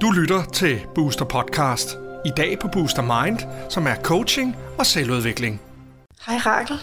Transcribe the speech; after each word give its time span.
Du 0.00 0.10
lytter 0.10 0.44
til 0.52 0.86
Booster 0.94 1.24
Podcast. 1.24 1.98
I 2.24 2.30
dag 2.36 2.58
på 2.58 2.68
Booster 2.68 3.24
Mind, 3.24 3.38
som 3.70 3.86
er 3.86 3.94
coaching 4.02 4.56
og 4.78 4.86
selvudvikling. 4.86 5.60
Hej 6.26 6.36
Rakel. 6.36 6.76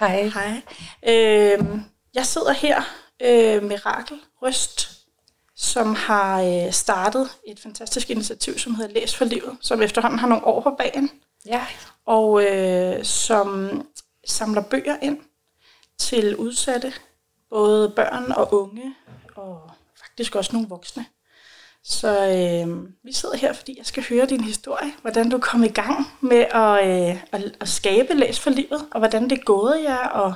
Hej. 0.00 0.22
Hej. 0.22 0.62
Øh, 1.08 1.58
jeg 2.14 2.26
sidder 2.26 2.52
her 2.52 2.82
øh, 3.22 3.62
med 3.62 3.86
Rakel 3.86 4.16
Røst, 4.42 4.90
som 5.56 5.94
har 5.94 6.42
øh, 6.42 6.72
startet 6.72 7.28
et 7.46 7.60
fantastisk 7.60 8.10
initiativ, 8.10 8.58
som 8.58 8.74
hedder 8.74 8.94
Læs 9.00 9.16
for 9.16 9.24
livet, 9.24 9.56
som 9.60 9.82
efterhånden 9.82 10.18
har 10.18 10.28
nogle 10.28 10.44
år 10.44 10.60
på 10.60 10.70
bagen, 10.78 11.10
Ja. 11.46 11.66
og 12.06 12.44
øh, 12.44 13.04
som 13.04 13.80
samler 14.26 14.62
bøger 14.62 14.96
ind 15.02 15.18
til 15.98 16.36
udsatte, 16.36 16.92
både 17.50 17.92
børn 17.96 18.32
og 18.32 18.54
unge, 18.54 18.94
og 19.36 19.70
faktisk 20.02 20.36
også 20.36 20.52
nogle 20.52 20.68
voksne. 20.68 21.04
Så 21.84 22.08
øh, 22.08 22.88
vi 23.04 23.12
sidder 23.12 23.36
her, 23.36 23.52
fordi 23.52 23.74
jeg 23.78 23.86
skal 23.86 24.04
høre 24.08 24.26
din 24.26 24.44
historie, 24.44 24.92
hvordan 25.02 25.30
du 25.30 25.38
kom 25.38 25.64
i 25.64 25.68
gang 25.68 26.06
med 26.20 26.44
at, 26.50 26.88
øh, 26.88 27.22
at, 27.32 27.56
at 27.60 27.68
skabe 27.68 28.14
Læs 28.14 28.40
for 28.40 28.50
livet, 28.50 28.86
og 28.90 28.98
hvordan 28.98 29.30
det 29.30 29.44
gåede 29.44 29.82
jer, 29.82 30.06
og 30.08 30.34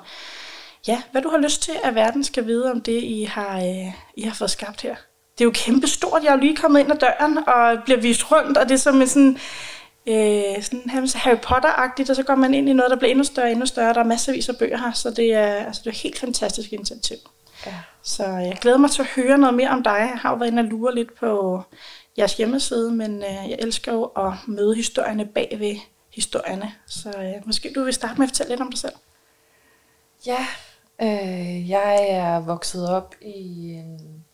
ja, 0.89 1.03
hvad 1.13 1.23
du 1.23 1.29
har 1.29 1.39
lyst 1.39 1.63
til, 1.63 1.75
at 1.85 1.95
verden 1.95 2.25
skal 2.25 2.47
vide 2.47 2.71
om 2.71 2.81
det, 2.81 3.03
I 3.03 3.25
har, 3.25 3.57
øh, 3.57 3.93
I 4.17 4.23
har 4.23 4.35
fået 4.35 4.51
skabt 4.51 4.81
her. 4.83 4.97
Det 5.39 5.41
er 5.41 5.45
jo 5.45 5.53
kæmpe 5.55 5.87
stort. 5.87 6.23
Jeg 6.23 6.29
er 6.31 6.35
jo 6.35 6.41
lige 6.41 6.57
kommet 6.57 6.81
ind 6.81 6.93
ad 6.93 6.97
døren 6.97 7.39
og 7.49 7.79
bliver 7.85 8.01
vist 8.01 8.33
rundt, 8.33 8.59
og 8.59 8.69
det 8.69 8.75
er 8.75 8.79
som 8.79 9.01
en 9.01 9.09
sådan, 9.09 9.39
øh, 10.09 10.63
sådan 10.63 10.91
Harry 11.15 11.37
Potter-agtigt, 11.37 12.11
og 12.11 12.17
så 12.17 12.23
går 12.23 12.35
man 12.35 12.55
ind 12.55 12.69
i 12.69 12.73
noget, 12.73 12.91
der 12.91 12.97
bliver 12.97 13.11
endnu 13.11 13.25
større 13.25 13.47
og 13.47 13.53
endnu 13.53 13.67
større. 13.67 13.95
Der 13.95 14.01
er 14.01 14.05
masservis 14.05 14.49
af 14.49 14.59
bøger 14.59 14.79
her, 14.79 14.93
så 14.93 15.11
det 15.11 15.35
er, 15.35 15.47
altså, 15.67 15.81
det 15.85 15.87
er 15.87 15.95
et 15.95 15.99
helt 15.99 16.19
fantastisk 16.19 16.73
initiativ. 16.73 17.17
ja. 17.67 17.75
Så 18.03 18.25
jeg 18.25 18.59
glæder 18.61 18.79
mig 18.79 18.91
til 18.91 19.03
at 19.03 19.09
høre 19.09 19.39
noget 19.39 19.55
mere 19.55 19.71
om 19.71 19.83
dig. 19.83 19.91
Jeg 19.91 20.19
har 20.19 20.31
jo 20.31 20.37
været 20.37 20.51
inde 20.51 20.61
og 20.61 20.67
lure 20.67 20.95
lidt 20.95 21.15
på 21.15 21.63
jeres 22.19 22.37
hjemmeside, 22.37 22.93
men 22.93 23.17
øh, 23.17 23.51
jeg 23.51 23.57
elsker 23.59 23.93
jo 23.93 24.05
at 24.05 24.33
møde 24.47 24.75
historierne 24.75 25.27
bag 25.27 25.57
ved 25.59 25.77
historierne. 26.15 26.73
Så 26.87 27.09
øh, 27.09 27.47
måske 27.47 27.73
du 27.75 27.85
vil 27.85 27.95
starte 27.95 28.15
med 28.19 28.25
at 28.27 28.31
fortælle 28.31 28.51
lidt 28.51 28.61
om 28.61 28.71
dig 28.71 28.79
selv. 28.79 28.93
Ja, 30.27 30.47
øh, 31.03 31.71
jeg 31.71 32.09
er 32.11 32.41
vokset 32.41 32.91
op 32.91 33.15
i 33.21 33.73
en 33.73 34.25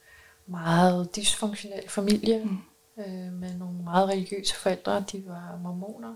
meget 0.47 1.17
dysfunktionel 1.17 1.89
familie 1.89 2.45
mm. 2.45 2.59
Øh, 3.07 3.33
med 3.33 3.55
nogle 3.55 3.83
meget 3.85 4.09
religiøse 4.09 4.55
forældre. 4.55 5.05
De 5.13 5.23
var 5.27 5.59
mormoner. 5.63 6.15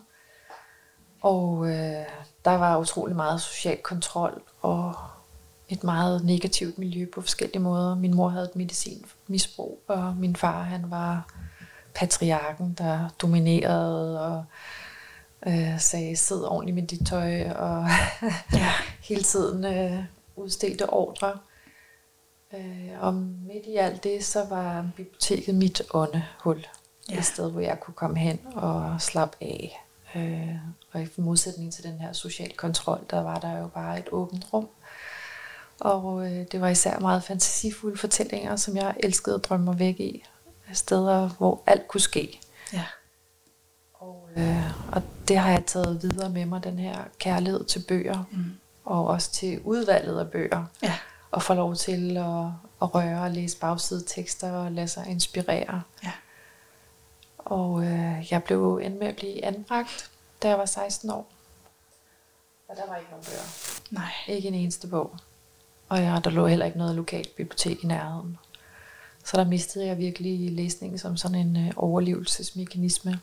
Og 1.22 1.66
øh, 1.68 2.06
der 2.44 2.54
var 2.54 2.78
utrolig 2.78 3.16
meget 3.16 3.40
social 3.40 3.77
kontrol 3.82 4.42
og 4.60 4.94
et 5.68 5.84
meget 5.84 6.24
negativt 6.24 6.78
miljø 6.78 7.06
på 7.14 7.20
forskellige 7.20 7.62
måder. 7.62 7.94
Min 7.94 8.14
mor 8.14 8.28
havde 8.28 8.44
et 8.44 8.56
medicinmisbrug, 8.56 9.82
og 9.86 10.16
min 10.16 10.36
far 10.36 10.62
han 10.62 10.90
var 10.90 11.34
patriarken, 11.94 12.74
der 12.78 13.08
dominerede 13.22 14.27
og 14.27 14.44
øh, 15.46 15.80
sagde, 15.80 16.16
sid 16.16 16.42
ordentligt 16.44 16.74
med 16.74 16.86
dit 16.86 17.06
tøj, 17.06 17.50
og 17.50 17.86
Ja. 18.52 18.70
hele 19.00 19.22
tiden 19.22 19.64
øh, 19.64 20.05
udstelte 20.36 20.90
ordre. 20.90 21.38
Øh, 22.58 22.91
og 23.00 23.14
midt 23.14 23.66
i 23.66 23.77
alt 23.77 24.05
det, 24.05 24.24
så 24.24 24.44
var 24.44 24.86
biblioteket 24.97 25.55
mit 25.55 25.83
åndehul. 25.91 26.66
Ja. 27.11 27.19
Et 27.19 27.24
sted, 27.24 27.50
hvor 27.50 27.61
jeg 27.61 27.80
kunne 27.80 27.94
komme 27.94 28.19
hen 28.19 28.38
og 28.55 29.00
slappe 29.00 29.36
af. 29.41 29.80
Øh, 30.16 30.55
og 30.92 31.02
i 31.02 31.06
modsætning 31.16 31.72
til 31.72 31.84
den 31.84 31.98
her 31.98 32.12
social 32.12 32.56
kontrol, 32.56 33.00
der 33.11 33.22
var 33.22 33.38
der 33.38 33.58
jo 33.58 33.66
bare 33.66 33.98
et 33.98 34.08
åbent 34.12 34.46
rum. 34.52 34.69
Og 35.80 36.27
øh, 36.27 36.46
det 36.52 36.61
var 36.61 36.69
især 36.69 36.98
meget 36.98 37.24
fantasifulde 37.24 37.96
fortællinger, 37.96 38.56
som 38.56 38.77
jeg 38.77 38.94
elskede 39.00 39.34
at 39.34 39.44
drømme 39.44 39.64
mig 39.64 39.78
væk 39.78 40.00
i. 40.00 40.24
Steder, 40.72 41.28
hvor 41.28 41.62
alt 41.66 41.89
kunne 41.89 42.00
ske. 42.00 42.41
Ja. 42.72 42.84
Og, 43.94 44.28
øh, 44.36 44.92
og 44.92 45.02
det 45.28 45.39
har 45.39 45.51
jeg 45.51 45.67
taget 45.67 46.02
videre 46.02 46.30
med 46.30 46.46
mig, 46.46 46.64
den 46.64 46.78
her 46.78 46.98
kærlighed 47.18 47.64
til 47.64 47.84
bøger, 47.89 48.24
mm. 48.30 48.45
og 48.84 49.07
også 49.07 49.33
til 49.33 49.61
udvalget 49.64 50.20
af 50.20 50.30
bøger. 50.30 50.64
Ja. 50.83 50.95
Og 51.34 51.42
få 51.42 51.55
lov 51.55 51.74
til 51.77 52.17
at, 52.17 52.45
at 52.83 52.95
røre 52.95 53.22
og 53.22 53.30
læse 53.30 53.58
bagsidetekster 53.58 54.52
og 54.52 54.72
lade 54.72 54.89
sig 54.89 55.06
inspirere. 55.08 55.83
Ja. 56.05 56.12
Og 57.39 57.84
øh, 57.84 58.33
jeg 58.33 58.45
blev 58.45 58.80
endt 58.83 58.98
med 58.98 59.06
at 59.06 59.17
blive 59.17 59.45
anbragt, 59.45 60.11
da 60.42 60.48
jeg 60.48 60.58
var 60.58 60.67
16 60.67 61.11
år. 61.11 61.30
Og 62.68 62.77
der 62.77 62.86
var 62.89 62.96
ikke 62.96 63.11
nogen 63.11 63.24
bøger. 63.24 63.45
Nej. 63.90 64.11
Ikke 64.28 64.48
en 64.48 64.55
eneste 64.55 64.86
bog. 64.86 65.17
Og 65.89 65.98
ja, 65.98 66.20
der 66.24 66.30
lå 66.30 66.46
heller 66.46 66.67
ikke 66.67 66.78
noget 66.78 66.95
lokalt 66.95 67.36
bibliotek 67.36 67.84
i 67.84 67.86
nærheden. 67.86 68.39
Så 69.24 69.36
der 69.36 69.45
mistede 69.45 69.86
jeg 69.86 69.98
virkelig 69.98 70.52
læsningen 70.52 70.98
som 70.98 71.16
sådan 71.16 71.39
en 71.39 71.56
øh, 71.56 71.72
overlevelsesmekanisme. 71.77 73.20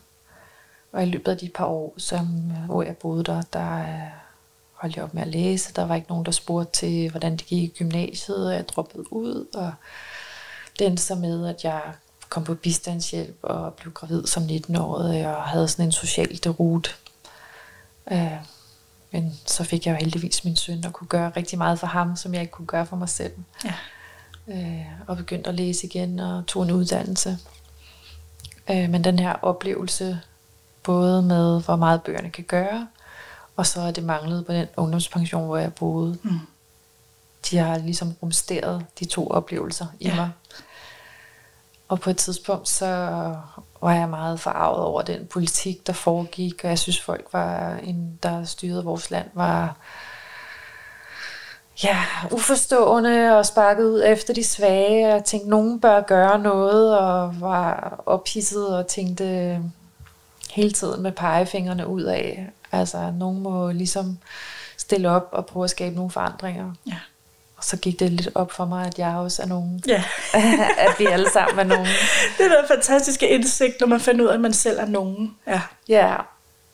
Og 0.92 1.02
i 1.02 1.06
løbet 1.06 1.32
af 1.32 1.38
de 1.38 1.48
par 1.48 1.66
år, 1.66 1.94
som, 1.96 2.50
øh, 2.50 2.64
hvor 2.64 2.82
jeg 2.82 2.96
boede 2.96 3.24
der, 3.24 3.42
der 3.42 3.78
øh, 3.78 4.21
holdt 4.82 4.96
jeg 4.96 5.04
op 5.04 5.14
med 5.14 5.22
at 5.22 5.28
læse. 5.28 5.72
Der 5.72 5.86
var 5.86 5.94
ikke 5.94 6.08
nogen, 6.08 6.26
der 6.26 6.32
spurgte 6.32 6.72
til, 6.72 7.10
hvordan 7.10 7.32
det 7.32 7.46
gik 7.46 7.62
i 7.62 7.74
gymnasiet, 7.78 8.46
og 8.46 8.54
jeg 8.54 8.68
droppede 8.68 9.12
ud. 9.12 9.46
Og 9.54 9.72
endte 10.80 11.02
så 11.02 11.14
med, 11.14 11.46
at 11.46 11.64
jeg 11.64 11.82
kom 12.28 12.44
på 12.44 12.54
bistandshjælp 12.54 13.38
og 13.42 13.74
blev 13.74 13.92
gravid 13.92 14.26
som 14.26 14.42
19-årig 14.42 15.36
og 15.36 15.42
havde 15.42 15.68
sådan 15.68 15.84
en 15.84 15.92
social 15.92 16.40
derute. 16.44 16.90
Øh, 18.12 18.32
men 19.10 19.32
så 19.46 19.64
fik 19.64 19.86
jeg 19.86 19.92
jo 19.92 19.96
heldigvis 19.96 20.44
min 20.44 20.56
søn 20.56 20.84
og 20.84 20.92
kunne 20.92 21.08
gøre 21.08 21.32
rigtig 21.36 21.58
meget 21.58 21.78
for 21.78 21.86
ham, 21.86 22.16
som 22.16 22.34
jeg 22.34 22.40
ikke 22.40 22.50
kunne 22.50 22.66
gøre 22.66 22.86
for 22.86 22.96
mig 22.96 23.08
selv. 23.08 23.32
Ja. 23.64 23.74
Øh, 24.48 24.86
og 25.06 25.16
begyndte 25.16 25.48
at 25.48 25.54
læse 25.54 25.86
igen 25.86 26.18
og 26.18 26.46
tog 26.46 26.62
en 26.62 26.70
uddannelse. 26.70 27.38
Øh, 28.70 28.90
men 28.90 29.04
den 29.04 29.18
her 29.18 29.32
oplevelse, 29.32 30.20
både 30.82 31.22
med 31.22 31.62
hvor 31.62 31.76
meget 31.76 32.02
bøgerne 32.02 32.30
kan 32.30 32.44
gøre, 32.44 32.88
og 33.56 33.66
så 33.66 33.80
er 33.80 33.90
det 33.90 34.04
manglet 34.04 34.46
på 34.46 34.52
den 34.52 34.66
ungdomspension, 34.76 35.46
hvor 35.46 35.56
jeg 35.56 35.74
boede. 35.74 36.18
Mm. 36.22 36.38
De 37.50 37.58
har 37.58 37.78
ligesom 37.78 38.14
rumsteret 38.22 38.86
de 39.00 39.04
to 39.04 39.30
oplevelser 39.30 39.86
i 40.00 40.08
Ja. 40.08 40.14
mig. 40.16 40.30
Og 41.88 42.00
på 42.00 42.10
et 42.10 42.16
tidspunkt, 42.16 42.68
så 42.68 42.86
var 43.82 43.92
jeg 43.94 44.08
meget 44.08 44.40
forarvet 44.40 44.80
over 44.84 45.02
den 45.02 45.26
politik, 45.26 45.86
der 45.86 45.92
foregik, 45.92 46.60
og 46.64 46.70
jeg 46.70 46.78
synes, 46.78 47.00
folk, 47.00 47.26
var 47.32 47.76
en, 47.82 48.18
der 48.22 48.44
styrede 48.44 48.84
vores 48.84 49.10
land, 49.10 49.26
var 49.34 49.76
ja, 51.84 51.98
uforstående 52.30 53.38
og 53.38 53.46
sparket 53.46 53.84
ud 53.84 54.02
efter 54.06 54.34
de 54.34 54.44
svage. 54.44 55.08
Jeg 55.08 55.24
tænkte, 55.24 55.50
nogen 55.50 55.80
bør 55.80 56.00
gøre 56.00 56.38
noget, 56.38 56.98
og 56.98 57.40
var 57.40 57.94
ophidset 58.06 58.76
og 58.76 58.86
tænkte 58.86 59.58
hele 60.50 60.72
tiden 60.72 61.02
med 61.02 61.12
pegefingrene 61.12 61.86
ud 61.86 62.02
af. 62.02 62.50
Altså, 62.72 63.12
nogen 63.18 63.42
må 63.42 63.72
ligesom 63.72 64.18
stille 64.76 65.10
op 65.10 65.28
og 65.32 65.46
prøve 65.46 65.64
at 65.64 65.70
skabe 65.70 65.96
nogle 65.96 66.10
forandringer. 66.10 66.72
Ja. 66.86 66.96
Og 67.56 67.64
så 67.64 67.76
gik 67.76 68.00
det 68.00 68.12
lidt 68.12 68.28
op 68.34 68.52
for 68.52 68.64
mig, 68.64 68.86
at 68.86 68.98
jeg 68.98 69.16
også 69.16 69.42
er 69.42 69.46
nogen. 69.46 69.82
Ja. 69.86 70.04
at 70.86 70.98
vi 70.98 71.06
alle 71.06 71.30
sammen 71.30 71.58
er 71.58 71.76
nogen. 71.76 71.86
Det 72.38 72.44
er 72.44 72.48
noget 72.48 72.64
fantastiske 72.68 73.28
indsigt, 73.28 73.80
når 73.80 73.86
man 73.86 74.00
finder 74.00 74.24
ud 74.24 74.28
af, 74.28 74.34
at 74.34 74.40
man 74.40 74.52
selv 74.52 74.78
er 74.78 74.86
nogen. 74.86 75.36
Ja. 75.46 75.60
Ja, 75.88 76.16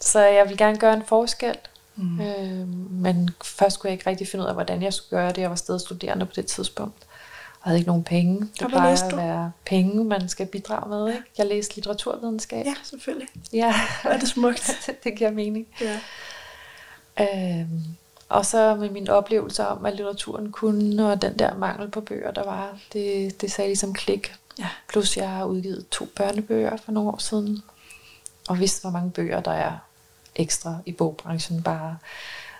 så 0.00 0.20
jeg 0.20 0.48
vil 0.48 0.56
gerne 0.56 0.78
gøre 0.78 0.94
en 0.94 1.02
forskel. 1.06 1.56
Mm. 1.96 2.20
Øh, 2.20 2.68
men 2.90 3.30
først 3.44 3.80
kunne 3.80 3.88
jeg 3.88 3.92
ikke 3.92 4.10
rigtig 4.10 4.28
finde 4.28 4.42
ud 4.42 4.48
af, 4.48 4.54
hvordan 4.54 4.82
jeg 4.82 4.92
skulle 4.92 5.20
gøre 5.20 5.28
det. 5.28 5.38
Jeg 5.38 5.50
var 5.50 5.56
stadig 5.56 5.80
studerende 5.80 6.26
på 6.26 6.32
det 6.36 6.46
tidspunkt. 6.46 6.96
Og 7.60 7.68
havde 7.68 7.78
ikke 7.78 7.88
nogen 7.88 8.04
penge. 8.04 8.40
Det 8.40 8.50
hvad 8.58 8.68
plejer 8.68 9.04
at 9.04 9.16
være 9.16 9.52
penge, 9.66 10.04
man 10.04 10.28
skal 10.28 10.46
bidrage 10.46 10.88
med. 10.88 11.08
Ikke? 11.08 11.24
Jeg 11.38 11.46
læste 11.46 11.74
litteraturvidenskab. 11.74 12.66
ja, 12.66 12.74
selvfølgelig. 12.82 13.28
ja. 13.52 13.74
Hvor 14.02 14.10
er 14.10 14.18
det 14.18 14.28
smukt. 14.28 14.70
det, 14.86 15.04
det 15.04 15.14
giver 15.18 15.30
mening. 15.30 15.66
Ja. 15.80 16.00
Øhm, 17.20 17.82
og 18.28 18.46
så 18.46 18.74
med 18.74 18.90
mine 18.90 19.12
oplevelser 19.12 19.64
om, 19.64 19.86
at 19.86 19.96
litteraturen 19.96 20.52
kunne, 20.52 21.12
og 21.12 21.22
den 21.22 21.38
der 21.38 21.54
mangel 21.54 21.90
på 21.90 22.00
bøger, 22.00 22.30
der 22.30 22.44
var, 22.44 22.78
det, 22.92 23.40
det 23.40 23.52
sagde 23.52 23.68
ligesom 23.68 23.94
klik. 23.94 24.34
Ja. 24.58 24.68
Plus 24.88 25.16
jeg 25.16 25.30
har 25.30 25.44
udgivet 25.44 25.88
to 25.90 26.08
børnebøger 26.16 26.76
for 26.76 26.92
nogle 26.92 27.10
år 27.10 27.18
siden, 27.18 27.62
og 28.48 28.58
vidste, 28.58 28.80
hvor 28.80 28.90
mange 28.90 29.10
bøger 29.10 29.40
der 29.40 29.50
er 29.50 29.72
ekstra 30.36 30.78
i 30.86 30.92
bogbranchen. 30.92 31.62
Bare 31.62 31.96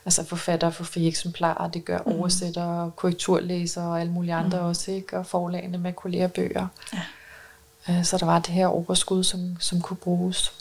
altså 0.08 0.24
forfatter 0.24 0.70
for 0.70 0.84
frie 0.84 1.08
eksemplarer, 1.08 1.68
det 1.70 1.84
gør 1.84 1.98
mm. 2.06 2.12
oversættere, 2.12 2.90
korrekturlæsere 2.96 3.84
og 3.84 4.00
alle 4.00 4.12
mulige 4.12 4.34
andre 4.34 4.60
mm. 4.60 4.66
også, 4.66 4.90
ikke? 4.90 5.18
og 5.18 5.26
forlagene 5.26 5.78
makulerer 5.78 6.28
bøger. 6.28 6.66
Ja. 6.92 7.00
Øh, 7.88 8.04
Så 8.04 8.18
der 8.18 8.26
var 8.26 8.38
det 8.38 8.48
her 8.54 8.66
overskud, 8.66 9.24
som, 9.24 9.56
som 9.60 9.80
kunne 9.80 9.96
bruges. 9.96 10.52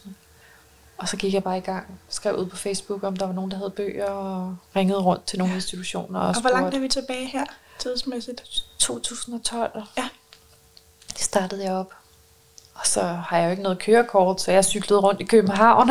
Og 0.97 1.09
så 1.09 1.17
gik 1.17 1.33
jeg 1.33 1.43
bare 1.43 1.57
i 1.57 1.61
gang, 1.61 1.99
skrev 2.09 2.35
ud 2.35 2.45
på 2.45 2.55
Facebook, 2.55 3.03
om 3.03 3.17
der 3.17 3.25
var 3.25 3.33
nogen, 3.33 3.51
der 3.51 3.57
havde 3.57 3.69
bøger, 3.69 4.09
og 4.09 4.55
ringede 4.75 4.99
rundt 4.99 5.25
til 5.25 5.39
nogle 5.39 5.51
ja. 5.51 5.55
institutioner. 5.57 6.19
Og, 6.19 6.27
Og 6.27 6.41
hvor 6.41 6.49
langt 6.49 6.75
er 6.75 6.79
vi 6.79 6.87
tilbage 6.87 7.25
her, 7.27 7.45
tidsmæssigt? 7.79 8.41
2012 8.79 9.81
Ja. 9.97 10.07
startede 11.15 11.63
jeg 11.63 11.73
op. 11.73 11.91
Og 12.73 12.87
så 12.87 13.01
har 13.03 13.37
jeg 13.37 13.45
jo 13.45 13.51
ikke 13.51 13.63
noget 13.63 13.79
kørekort, 13.79 14.41
så 14.41 14.51
jeg 14.51 14.65
cyklede 14.65 14.99
rundt 14.99 15.21
i 15.21 15.23
København 15.23 15.89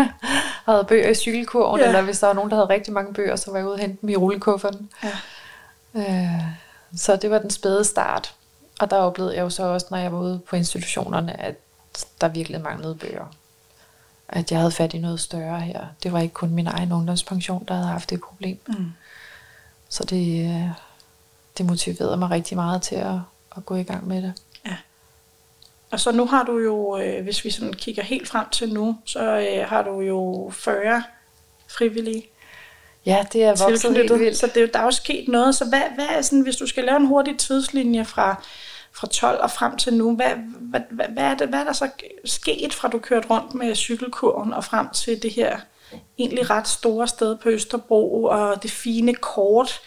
havde 0.72 0.84
bøger 0.84 1.08
i 1.10 1.14
cykelkurven, 1.14 1.80
Ja. 1.80 1.86
eller 1.86 2.02
hvis 2.02 2.18
der 2.18 2.26
var 2.26 2.34
nogen, 2.34 2.50
der 2.50 2.56
havde 2.56 2.68
rigtig 2.68 2.92
mange 2.92 3.14
bøger, 3.14 3.36
så 3.36 3.50
var 3.50 3.58
jeg 3.58 3.66
ude 3.66 3.74
og 3.74 3.78
hente 3.80 3.98
dem 4.00 4.08
i 4.08 4.16
rullekufferten. 4.16 4.90
Ja. 5.04 5.10
Øh, 5.94 6.42
så 6.96 7.16
det 7.16 7.30
var 7.30 7.38
den 7.38 7.50
spæde 7.50 7.84
start. 7.84 8.34
Og 8.80 8.90
der 8.90 8.96
oplevede 8.96 9.34
jeg 9.36 9.42
jo 9.42 9.50
så 9.50 9.62
også, 9.64 9.86
når 9.90 9.98
jeg 9.98 10.12
var 10.12 10.18
ude 10.18 10.40
på 10.50 10.56
institutionerne, 10.56 11.40
at 11.40 11.54
der 12.20 12.28
virkelig 12.28 12.60
manglede 12.60 12.94
bøger. 12.94 13.24
At 14.28 14.50
jeg 14.50 14.58
havde 14.58 14.70
fat 14.72 14.94
i 14.94 14.98
noget 14.98 15.20
større 15.20 15.60
her. 15.60 15.86
Det 16.02 16.12
var 16.12 16.20
ikke 16.20 16.34
kun 16.34 16.50
min 16.50 16.66
egen 16.66 16.92
ungdomspension, 16.92 17.64
der 17.68 17.74
havde 17.74 17.86
haft 17.86 18.10
det 18.10 18.20
problem. 18.20 18.58
Mm. 18.68 18.92
Så 19.88 20.04
det, 20.04 20.44
øh, 20.54 20.68
det 21.58 21.66
motiverede 21.66 22.16
mig 22.16 22.30
rigtig 22.30 22.56
meget 22.56 22.82
til 22.82 22.94
at, 22.96 23.14
at 23.56 23.66
gå 23.66 23.74
i 23.74 23.82
gang 23.82 24.08
med 24.08 24.22
det. 24.22 24.32
Og 25.91 26.00
så 26.00 26.12
nu 26.12 26.27
har 26.27 26.43
du 26.44 26.59
jo, 26.59 26.99
øh, 26.99 27.25
hvis 27.25 27.44
vi 27.44 27.50
sådan 27.50 27.73
kigger 27.73 28.03
helt 28.03 28.29
frem 28.29 28.47
til 28.53 28.73
nu, 28.73 28.97
så 29.05 29.21
øh, 29.21 29.69
har 29.69 29.83
du 29.83 30.00
jo 30.00 30.50
40 30.55 31.03
frivillige 31.69 32.27
Ja, 33.06 33.25
det 33.33 33.43
er 33.44 33.49
vokset 33.71 33.93
helt 33.97 34.09
vildt. 34.21 34.37
Så 34.37 34.47
det, 34.47 34.56
er 34.56 34.61
jo- 34.61 34.69
der 34.75 34.79
er 34.79 34.85
jo 34.85 34.91
sket 34.91 35.29
noget. 35.29 35.55
Så 35.55 35.65
hvad, 35.65 35.83
hvad 35.94 36.06
er 36.11 36.23
sådan, 36.23 36.41
hvis 36.41 36.56
du 36.56 36.67
skal 36.67 36.85
lave 36.85 36.97
en 36.97 37.06
hurtig 37.06 37.38
tidslinje 37.38 38.05
fra, 38.05 38.43
fra 38.93 39.06
12 39.06 39.41
og 39.41 39.50
frem 39.50 39.77
til 39.77 39.94
nu, 39.94 40.17
hvad, 40.17 40.31
hvad, 40.61 40.81
hvad, 40.91 41.06
hvad, 41.09 41.25
er 41.25 41.35
det, 41.35 41.49
hvad 41.49 41.59
er 41.61 41.65
der 41.65 41.73
så 41.73 41.88
sket 42.25 42.75
fra 42.75 42.88
du 42.88 42.99
kørte 42.99 43.29
rundt 43.29 43.55
med 43.55 43.75
cykelkurven 43.75 44.53
og 44.55 44.65
frem 44.65 44.88
til 44.91 45.23
det 45.23 45.31
her 45.33 45.59
egentlig 46.19 46.50
ret 46.50 46.69
store 46.69 47.09
sted 47.09 47.37
på 47.37 47.49
Østerbro 47.49 48.25
og 48.25 48.62
det 48.62 48.71
fine 48.71 49.15
kort, 49.15 49.81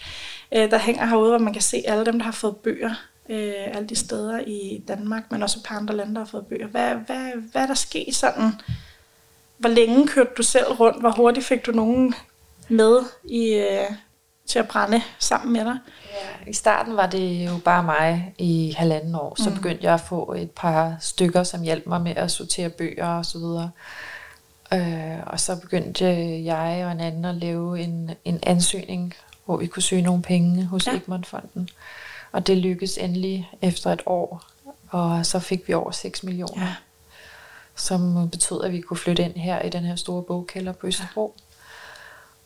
øh, 0.55 0.71
der 0.71 0.77
hænger 0.77 1.05
herude, 1.05 1.29
hvor 1.29 1.37
man 1.39 1.53
kan 1.53 1.61
se 1.61 1.83
alle 1.87 2.05
dem, 2.05 2.17
der 2.19 2.25
har 2.25 2.31
fået 2.31 2.55
bøger 2.57 2.93
øh, 3.29 3.53
alle 3.75 3.89
de 3.89 3.95
steder 3.95 4.39
i 4.47 4.83
Danmark, 4.87 5.23
men 5.31 5.43
også 5.43 5.59
et 5.59 5.65
par 5.65 5.77
andre 5.77 5.95
lande, 5.95 6.13
der 6.13 6.19
har 6.19 6.25
fået 6.25 6.45
bøger. 6.47 6.67
Hvad, 6.67 6.95
hvad, 6.95 7.31
hvad 7.51 7.61
er 7.61 7.67
der 7.67 7.73
sket 7.73 8.15
sådan? 8.15 8.51
Hvor 9.57 9.69
længe 9.69 10.07
kørte 10.07 10.29
du 10.37 10.43
selv 10.43 10.65
rundt? 10.73 10.99
Hvor 10.99 11.11
hurtigt 11.11 11.45
fik 11.45 11.65
du 11.65 11.71
nogen 11.71 12.13
med 12.69 12.99
i, 13.23 13.53
øh, 13.53 13.85
til 14.47 14.59
at 14.59 14.67
brænde 14.67 15.01
sammen 15.19 15.53
med 15.53 15.65
dig? 15.65 15.77
I 16.47 16.53
starten 16.53 16.95
var 16.95 17.05
det 17.07 17.45
jo 17.45 17.57
bare 17.65 17.83
mig 17.83 18.33
i 18.37 18.75
halvanden 18.77 19.15
år. 19.15 19.35
Så 19.43 19.49
Mm. 19.49 19.55
begyndte 19.55 19.83
jeg 19.85 19.93
at 19.93 20.01
få 20.01 20.33
et 20.33 20.51
par 20.51 20.95
stykker, 20.99 21.43
som 21.43 21.61
hjalp 21.61 21.85
mig 21.87 22.01
med 22.01 22.15
at 22.15 22.31
sortere 22.31 22.69
bøger 22.69 23.07
og 23.07 23.25
så 23.25 23.37
videre. 23.37 23.71
Øh, 24.73 25.19
og 25.27 25.39
så 25.39 25.55
begyndte 25.61 26.05
jeg 26.45 26.83
og 26.85 26.91
en 26.91 26.99
anden 26.99 27.25
at 27.25 27.35
lave 27.35 27.79
en, 27.79 28.11
en 28.25 28.39
ansøgning, 28.43 29.13
hvor 29.45 29.57
vi 29.57 29.67
kunne 29.67 29.83
søge 29.83 30.01
nogle 30.01 30.21
penge 30.21 30.65
hos 30.65 30.87
Ja. 30.87 30.91
ja. 30.91 30.97
Egmontfonden. 30.97 31.69
Og 32.31 32.47
det 32.47 32.57
lykkedes 32.57 32.97
endelig 32.97 33.49
efter 33.61 33.91
et 33.91 34.01
år. 34.05 34.43
Og 34.89 35.25
så 35.25 35.39
fik 35.39 35.67
vi 35.67 35.73
over 35.73 35.91
6 35.91 36.23
millioner, 36.23 36.63
Ja. 36.65 36.75
som 37.75 38.29
betød, 38.29 38.63
at 38.63 38.71
vi 38.71 38.81
kunne 38.81 38.97
flytte 38.97 39.23
ind 39.23 39.33
her 39.35 39.61
i 39.61 39.69
den 39.69 39.83
her 39.83 39.95
store 39.95 40.23
bogkælder 40.23 40.71
på 40.71 40.87
Østerbro. 40.87 41.35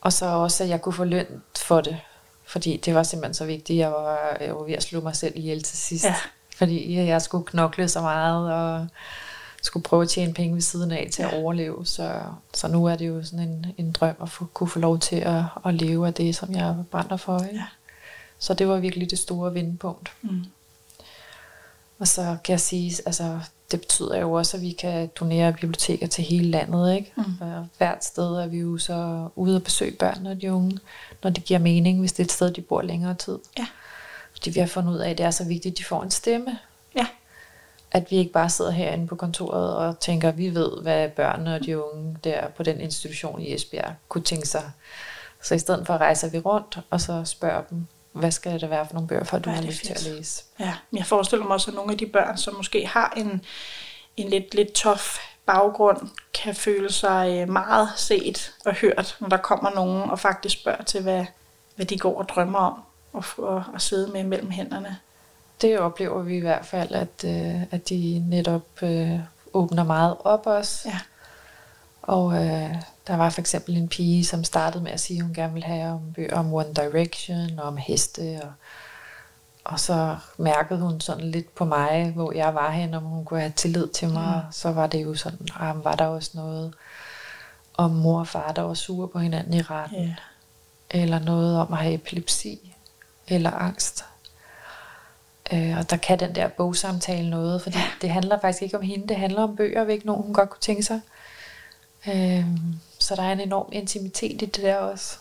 Og 0.01 0.13
så 0.13 0.25
også, 0.25 0.63
at 0.63 0.69
jeg 0.69 0.81
kunne 0.81 0.93
få 0.93 1.03
løn 1.03 1.41
for 1.67 1.81
det. 1.81 1.97
Fordi 2.45 2.77
det 2.77 2.95
var 2.95 3.03
simpelthen 3.03 3.33
så 3.33 3.45
vigtigt. 3.45 3.79
Jeg 3.79 3.91
var, 3.91 4.37
jeg 4.41 4.55
var 4.55 4.63
ved 4.63 4.73
at 4.73 4.83
slå 4.83 5.01
mig 5.01 5.15
selv 5.15 5.33
ihjel 5.37 5.63
til 5.63 5.77
sidst. 5.77 6.05
Ja. 6.05 6.15
Fordi 6.57 6.95
jeg 6.95 7.21
skulle 7.21 7.45
knokle 7.45 7.89
så 7.89 8.01
meget, 8.01 8.53
og 8.53 8.87
skulle 9.61 9.83
prøve 9.83 10.01
at 10.03 10.09
tjene 10.09 10.33
penge 10.33 10.53
ved 10.55 10.61
siden 10.61 10.91
af 10.91 11.09
til 11.11 11.23
at 11.23 11.33
overleve. 11.33 11.85
Så, 11.85 12.19
så 12.53 12.67
nu 12.67 12.85
er 12.85 12.95
det 12.95 13.07
jo 13.07 13.23
sådan 13.23 13.39
en, 13.49 13.65
en 13.77 13.91
drøm 13.91 14.15
at 14.21 14.29
få, 14.29 14.45
kunne 14.53 14.69
få 14.69 14.79
lov 14.79 14.99
til 14.99 15.15
at, 15.15 15.43
at 15.65 15.73
leve 15.73 16.07
af 16.07 16.13
det, 16.13 16.35
som 16.35 16.55
jeg 16.55 16.75
brænder 16.91 17.17
for. 17.17 17.39
Ikke? 17.43 17.55
Ja. 17.55 17.63
Så 18.43 18.53
det 18.53 18.67
var 18.67 18.79
virkelig 18.79 19.09
det 19.09 19.19
store 19.19 19.53
vendepunkt. 19.53 20.11
Mm. 20.21 20.45
Og 21.99 22.07
så 22.07 22.37
kan 22.43 22.51
jeg 22.51 22.59
sige, 22.59 22.95
altså 23.05 23.39
det 23.71 23.81
betyder 23.81 24.17
jo 24.17 24.31
også, 24.31 24.57
at 24.57 24.63
vi 24.63 24.71
kan 24.71 25.09
donere 25.19 25.53
biblioteker 25.53 26.07
til 26.07 26.23
hele 26.23 26.51
landet. 26.51 26.95
Ikke? 26.95 27.13
Mm. 27.15 27.23
Og 27.41 27.67
hvert 27.77 28.05
sted 28.05 28.35
er 28.35 28.47
vi 28.47 28.57
jo 28.57 28.77
så 28.77 29.29
ude 29.35 29.55
og 29.55 29.63
besøge 29.63 29.91
børn 29.91 30.25
og 30.25 30.41
de 30.41 30.53
unge, 30.53 30.79
når 31.23 31.29
det 31.29 31.43
giver 31.43 31.59
mening, 31.59 31.99
hvis 31.99 32.13
det 32.13 32.19
er 32.19 32.27
et 32.27 32.31
sted, 32.31 32.51
de 32.51 32.61
bor 32.61 32.81
længere 32.81 33.13
tid. 33.13 33.39
Ja. 33.57 33.67
Fordi 34.31 34.49
vi 34.49 34.59
har 34.59 34.67
fundet 34.67 34.93
ud 34.93 34.97
af, 34.97 35.09
at 35.09 35.17
det 35.17 35.25
er 35.25 35.31
så 35.31 35.43
vigtigt, 35.43 35.73
at 35.73 35.77
de 35.77 35.83
får 35.83 36.03
en 36.03 36.11
stemme. 36.11 36.59
Ja. 36.95 37.07
At 37.91 38.11
vi 38.11 38.15
ikke 38.15 38.31
bare 38.31 38.49
sidder 38.49 38.71
herinde 38.71 39.07
på 39.07 39.15
kontoret 39.15 39.75
og 39.75 39.99
tænker, 39.99 40.29
at 40.29 40.37
vi 40.37 40.55
ved, 40.55 40.81
hvad 40.81 41.09
børnene 41.09 41.55
og 41.55 41.65
de 41.65 41.83
unge 41.83 42.17
der 42.23 42.47
på 42.47 42.63
den 42.63 42.81
institution 42.81 43.41
i 43.41 43.53
Esbjerg 43.53 43.93
kunne 44.09 44.23
tænke 44.23 44.47
sig. 44.47 44.71
Så 45.43 45.55
i 45.55 45.59
stedet 45.59 45.87
for 45.87 45.97
rejser 45.97 46.29
vi 46.29 46.39
rundt, 46.39 46.79
og 46.89 47.01
så 47.01 47.25
spørger 47.25 47.61
dem, 47.61 47.87
hvad 48.13 48.31
skal 48.31 48.61
det 48.61 48.69
være 48.69 48.85
for 48.85 48.93
nogle 48.93 49.07
bøger, 49.07 49.23
for 49.23 49.37
at 49.37 49.45
du 49.45 49.49
Ej, 49.49 49.55
har 49.55 49.63
lyst 49.63 49.79
til 49.79 49.87
fedt. 49.87 50.07
at 50.07 50.13
læse. 50.13 50.43
Ja, 50.59 50.73
jeg 50.93 51.05
forestiller 51.05 51.45
mig 51.45 51.53
også, 51.53 51.71
at 51.71 51.75
nogle 51.75 51.91
af 51.91 51.97
de 51.97 52.05
børn, 52.05 52.37
som 52.37 52.55
måske 52.55 52.87
har 52.87 53.13
en, 53.17 53.41
en 54.17 54.29
lidt, 54.29 54.53
lidt 54.53 54.73
tof 54.73 55.17
baggrund, 55.45 56.09
kan 56.33 56.55
føle 56.55 56.91
sig 56.91 57.41
øh, 57.41 57.49
meget 57.49 57.89
set 57.95 58.51
og 58.65 58.73
hørt, 58.73 59.17
når 59.19 59.29
der 59.29 59.37
kommer 59.37 59.69
nogen 59.69 60.09
og 60.09 60.19
faktisk 60.19 60.59
spørger 60.61 60.83
til, 60.83 61.01
hvad, 61.01 61.25
hvad 61.75 61.85
de 61.85 61.97
går 61.97 62.17
og 62.17 62.29
drømmer 62.29 62.59
om 62.59 62.81
og, 63.13 63.23
og, 63.37 63.63
og 63.73 63.81
sidde 63.81 64.11
med 64.11 64.23
mellem 64.23 64.51
hænderne. 64.51 64.97
Det 65.61 65.79
oplever 65.79 66.21
vi 66.21 66.37
i 66.37 66.39
hvert 66.39 66.65
fald, 66.65 66.91
at, 66.91 67.23
øh, 67.25 67.63
at 67.71 67.89
de 67.89 68.23
netop 68.29 68.83
øh, 68.83 69.19
åbner 69.53 69.83
meget 69.83 70.15
op 70.23 70.47
os. 70.47 70.81
Ja. 70.85 70.99
Og 72.03 72.33
øh, 72.33 72.75
der 73.07 73.17
var 73.17 73.29
for 73.29 73.41
eksempel 73.41 73.77
en 73.77 73.87
pige, 73.87 74.25
som 74.25 74.43
startede 74.43 74.83
med 74.83 74.91
at 74.91 74.99
sige, 74.99 75.17
at 75.17 75.23
hun 75.23 75.33
gerne 75.33 75.53
ville 75.53 75.67
have 75.67 75.91
om 75.91 76.13
bøger 76.15 76.35
om 76.35 76.53
One 76.53 76.73
Direction 76.73 77.59
og 77.59 77.63
om 77.63 77.77
heste. 77.77 78.39
Og, 78.43 78.51
og 79.63 79.79
så 79.79 80.17
mærkede 80.37 80.79
hun 80.79 81.01
sådan 81.01 81.31
lidt 81.31 81.55
på 81.55 81.65
mig, 81.65 82.11
hvor 82.15 82.31
jeg 82.31 82.55
var 82.55 82.71
hen, 82.71 82.93
om 82.93 83.03
hun 83.03 83.25
kunne 83.25 83.39
have 83.39 83.53
tillid 83.55 83.87
til 83.87 84.09
mig. 84.09 84.43
Mm. 84.45 84.51
Så 84.51 84.71
var 84.71 84.87
det 84.87 85.03
jo 85.03 85.15
sådan, 85.15 85.47
ah, 85.59 85.85
var 85.85 85.95
der 85.95 86.05
også 86.05 86.31
noget 86.33 86.73
om 87.77 87.91
mor 87.91 88.19
og 88.19 88.27
far, 88.27 88.51
der 88.51 88.61
var 88.61 88.73
sure 88.73 89.07
på 89.07 89.19
hinanden 89.19 89.53
i 89.53 89.61
retten. 89.61 90.05
Ja. 90.05 90.15
Eller 90.89 91.19
noget 91.19 91.59
om 91.59 91.73
at 91.73 91.79
have 91.79 91.93
epilepsi 91.93 92.75
eller 93.27 93.51
angst. 93.51 94.05
Øh, 95.53 95.77
og 95.77 95.89
der 95.89 95.97
kan 95.97 96.19
den 96.19 96.35
der 96.35 96.47
bogsamtale 96.47 97.29
noget, 97.29 97.61
fordi 97.61 97.77
ja. 97.77 97.85
det 98.01 98.09
handler 98.09 98.39
faktisk 98.39 98.61
ikke 98.61 98.77
om 98.77 98.83
hende, 98.83 99.07
det 99.07 99.17
handler 99.17 99.43
om 99.43 99.55
bøger, 99.55 99.83
hvilke 99.83 100.05
nogen 100.05 100.23
hun 100.23 100.33
godt 100.33 100.49
kunne 100.49 100.61
tænke 100.61 100.83
sig. 100.83 101.01
Øh, 102.07 102.45
så 102.99 103.15
der 103.15 103.23
er 103.23 103.31
en 103.31 103.39
enorm 103.39 103.69
intimitet 103.71 104.41
i 104.41 104.45
det 104.45 104.57
der 104.57 104.75
også. 104.75 105.17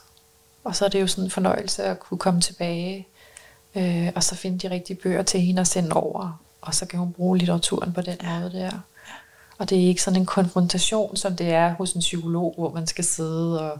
Og 0.64 0.76
så 0.76 0.84
er 0.84 0.88
det 0.88 1.00
jo 1.00 1.06
sådan 1.06 1.24
en 1.24 1.30
fornøjelse 1.30 1.84
at 1.84 2.00
kunne 2.00 2.18
komme 2.18 2.40
tilbage, 2.40 3.06
øh, 3.74 4.08
og 4.14 4.22
så 4.24 4.34
finde 4.34 4.58
de 4.58 4.70
rigtige 4.70 4.96
bøger 5.02 5.22
til 5.22 5.40
hende 5.40 5.60
og 5.60 5.66
sende 5.66 5.92
over. 5.92 6.40
Og 6.60 6.74
så 6.74 6.86
kan 6.86 6.98
hun 6.98 7.12
bruge 7.12 7.38
litteraturen 7.38 7.92
på 7.92 8.00
den 8.00 8.16
ja. 8.22 8.38
måde 8.38 8.52
der. 8.52 8.70
Og 9.58 9.70
det 9.70 9.82
er 9.82 9.86
ikke 9.86 10.02
sådan 10.02 10.20
en 10.20 10.26
konfrontation, 10.26 11.16
som 11.16 11.36
det 11.36 11.50
er 11.50 11.74
hos 11.74 11.92
en 11.92 12.00
psykolog, 12.00 12.54
hvor 12.58 12.70
man 12.70 12.86
skal 12.86 13.04
sidde 13.04 13.72
og 13.72 13.78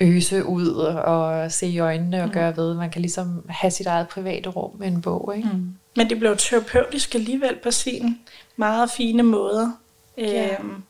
øse 0.00 0.44
ud 0.44 0.68
og 1.04 1.52
se 1.52 1.66
i 1.66 1.78
øjnene 1.78 2.22
og 2.22 2.30
gøre 2.30 2.56
ved. 2.56 2.74
Man 2.74 2.90
kan 2.90 3.00
ligesom 3.02 3.44
have 3.48 3.70
sit 3.70 3.86
eget 3.86 4.08
private 4.08 4.50
rum 4.50 4.70
med 4.78 4.88
en 4.88 5.00
bog. 5.00 5.32
Ikke? 5.36 5.48
Mm. 5.48 5.74
Men 5.96 6.10
det 6.10 6.18
blev 6.18 6.36
terapeutisk 6.36 7.14
alligevel 7.14 7.56
på 7.62 7.70
sin 7.70 8.18
meget 8.56 8.90
fine 8.90 9.22
måde. 9.22 9.72
Ja. 10.18 10.56
Øhm, 10.60 10.82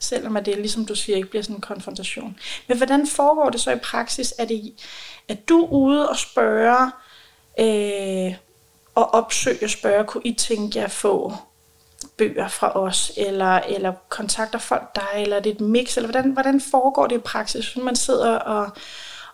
selvom 0.00 0.36
at 0.36 0.46
det, 0.46 0.56
ligesom 0.56 0.86
du 0.86 0.94
siger, 0.94 1.16
ikke 1.16 1.30
bliver 1.30 1.42
sådan 1.42 1.56
en 1.56 1.60
konfrontation. 1.60 2.38
Men 2.68 2.76
hvordan 2.76 3.06
foregår 3.06 3.50
det 3.50 3.60
så 3.60 3.70
i 3.70 3.78
praksis? 3.78 4.34
Er 4.38 4.44
det, 4.44 4.72
at 5.28 5.48
du 5.48 5.64
er 5.64 5.68
ude 5.68 6.08
og 6.08 6.16
spørge 6.16 6.90
øh, 7.60 8.34
og 8.94 9.14
opsøge 9.14 9.64
og 9.64 9.70
spørge, 9.70 10.04
kunne 10.04 10.22
I 10.24 10.32
tænke 10.32 10.78
jer 10.78 10.84
at 10.84 10.90
få 10.90 11.32
bøger 12.16 12.48
fra 12.48 12.76
os, 12.76 13.12
eller, 13.16 13.56
eller 13.56 13.92
kontakter 14.08 14.58
folk 14.58 14.94
dig, 14.94 15.22
eller 15.22 15.36
er 15.36 15.40
det 15.40 15.52
et 15.52 15.60
mix, 15.60 15.96
eller 15.96 16.10
hvordan, 16.10 16.30
hvordan 16.30 16.60
foregår 16.60 17.06
det 17.06 17.16
i 17.16 17.20
praksis, 17.20 17.76
når 17.76 17.84
man 17.84 17.96
sidder 17.96 18.38
og, 18.38 18.70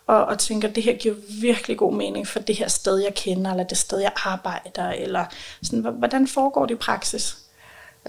og, 0.06 0.24
og 0.24 0.38
tænker, 0.38 0.68
det 0.68 0.82
her 0.82 0.94
giver 0.94 1.14
virkelig 1.40 1.76
god 1.76 1.92
mening 1.92 2.28
for 2.28 2.38
det 2.38 2.56
her 2.56 2.68
sted, 2.68 2.96
jeg 2.96 3.14
kender, 3.14 3.50
eller 3.50 3.64
det 3.64 3.78
sted, 3.78 3.98
jeg 3.98 4.12
arbejder, 4.24 4.90
eller 4.90 5.24
sådan, 5.62 5.80
hvordan 5.98 6.28
foregår 6.28 6.66
det 6.66 6.74
i 6.74 6.78
praksis? 6.78 7.36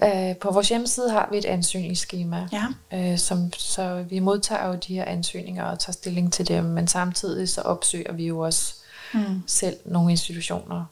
Øh, 0.02 0.36
på 0.36 0.50
vores 0.50 0.68
hjemmeside 0.68 1.10
har 1.10 1.28
vi 1.32 1.38
et 1.38 1.44
ansøgningsskema, 1.44 2.48
Ja. 2.52 2.64
øh, 3.12 3.18
som, 3.18 3.52
så 3.52 4.04
vi 4.10 4.18
modtager 4.18 4.66
jo 4.68 4.74
de 4.74 4.94
her 4.94 5.04
ansøgninger 5.04 5.64
og 5.64 5.78
tager 5.78 5.92
stilling 5.92 6.32
til 6.32 6.48
dem, 6.48 6.64
men 6.64 6.88
samtidig 6.88 7.48
så 7.48 7.60
opsøger 7.60 8.12
vi 8.12 8.26
jo 8.26 8.38
også 8.38 8.74
Mm. 9.14 9.42
selv 9.46 9.76
nogle 9.84 10.10
institutioner. 10.10 10.84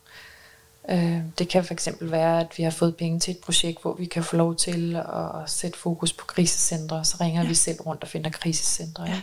Øh, 0.88 1.20
det 1.38 1.48
kan 1.48 1.64
for 1.64 1.72
eksempel 1.74 2.10
være, 2.10 2.40
at 2.40 2.46
vi 2.58 2.62
har 2.62 2.70
fået 2.70 2.96
penge 2.96 3.20
til 3.20 3.30
et 3.30 3.38
projekt, 3.38 3.82
hvor 3.82 3.94
vi 3.94 4.04
kan 4.04 4.24
få 4.24 4.36
lov 4.36 4.56
til 4.56 4.96
at 4.96 5.50
sætte 5.50 5.78
fokus 5.78 6.12
på 6.12 6.26
krisecentre. 6.26 7.04
Så 7.04 7.16
ringer 7.20 7.42
ja. 7.42 7.48
vi 7.48 7.54
selv 7.54 7.80
rundt 7.80 8.02
og 8.02 8.08
finder 8.08 8.30
krisecentre, 8.30 9.04
ja. 9.04 9.20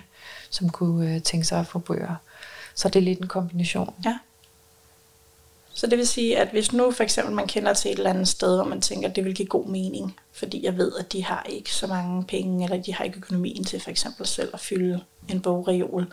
som 0.50 0.70
kunne 0.70 1.16
øh, 1.16 1.22
tænke 1.22 1.46
sig 1.48 1.60
at 1.60 1.68
få 1.68 1.80
bøger. 1.80 2.16
Så 2.76 2.90
det 2.90 2.96
er 3.00 3.04
lidt 3.04 3.20
en 3.20 3.28
kombination. 3.28 3.94
Ja. 4.06 4.18
Så 5.74 5.88
det 5.88 5.98
vil 5.98 6.08
sige, 6.08 6.38
at 6.38 6.48
hvis 6.48 6.74
nu 6.74 6.92
for 6.92 7.04
eksempel 7.04 7.36
man 7.36 7.48
kender 7.48 7.74
til 7.74 7.92
et 7.92 7.98
eller 7.98 8.10
andet 8.10 8.28
sted, 8.28 8.56
hvor 8.56 8.66
man 8.66 8.82
tænker, 8.82 9.10
at 9.10 9.16
det 9.16 9.26
vil 9.26 9.36
give 9.36 9.48
god 9.48 9.66
mening, 9.66 10.16
fordi 10.34 10.66
jeg 10.66 10.78
ved, 10.78 10.92
at 11.00 11.12
de 11.14 11.24
har 11.24 11.46
ikke 11.50 11.74
så 11.74 11.88
mange 11.88 12.24
penge, 12.24 12.64
eller 12.64 12.82
de 12.84 12.94
har 12.94 13.04
ikke 13.04 13.18
økonomien 13.18 13.64
til 13.64 13.80
for 13.82 13.90
eksempel 13.90 14.28
selv 14.28 14.50
at 14.54 14.60
fylde 14.60 15.00
en 15.30 15.40
bogreol, 15.42 16.08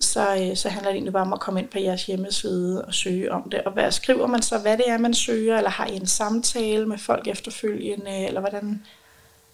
så, 0.00 0.36
øh, 0.36 0.56
så 0.56 0.68
handler 0.68 0.88
det 0.90 0.94
egentlig 0.96 1.12
bare 1.12 1.22
om 1.22 1.32
at 1.32 1.40
komme 1.40 1.60
ind 1.60 1.68
på 1.68 1.78
jeres 1.78 2.06
hjemmeside 2.06 2.84
og 2.84 2.94
søge 2.94 3.32
om 3.32 3.50
det. 3.50 3.60
Og 3.60 3.72
hvad 3.72 3.92
skriver 3.92 4.26
man 4.26 4.42
så, 4.42 4.58
hvad 4.58 4.76
det 4.76 4.84
er, 4.88 4.98
man 4.98 5.14
søger, 5.14 5.56
eller 5.56 5.70
har 5.70 5.86
I 5.86 5.96
en 5.96 6.06
samtale 6.06 6.86
med 6.86 6.98
folk 6.98 7.28
efterfølgende, 7.28 8.26
eller 8.26 8.40
hvordan? 8.40 8.82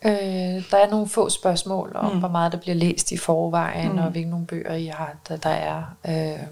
Øh, 0.04 0.70
der 0.70 0.76
er 0.76 0.90
nogle 0.90 1.08
få 1.08 1.28
spørgsmål 1.28 1.92
om, 1.94 2.12
Mm. 2.12 2.18
hvor 2.18 2.28
meget 2.28 2.52
der 2.52 2.58
bliver 2.58 2.74
læst 2.74 3.12
i 3.12 3.16
forvejen, 3.16 3.92
mm. 3.92 3.98
og 3.98 4.10
hvilke 4.10 4.30
nogle 4.30 4.46
bøger 4.46 4.74
I 4.74 4.86
har, 4.86 5.16
der, 5.28 5.36
der 5.36 5.50
er. 5.50 5.82
Øh, 6.08 6.46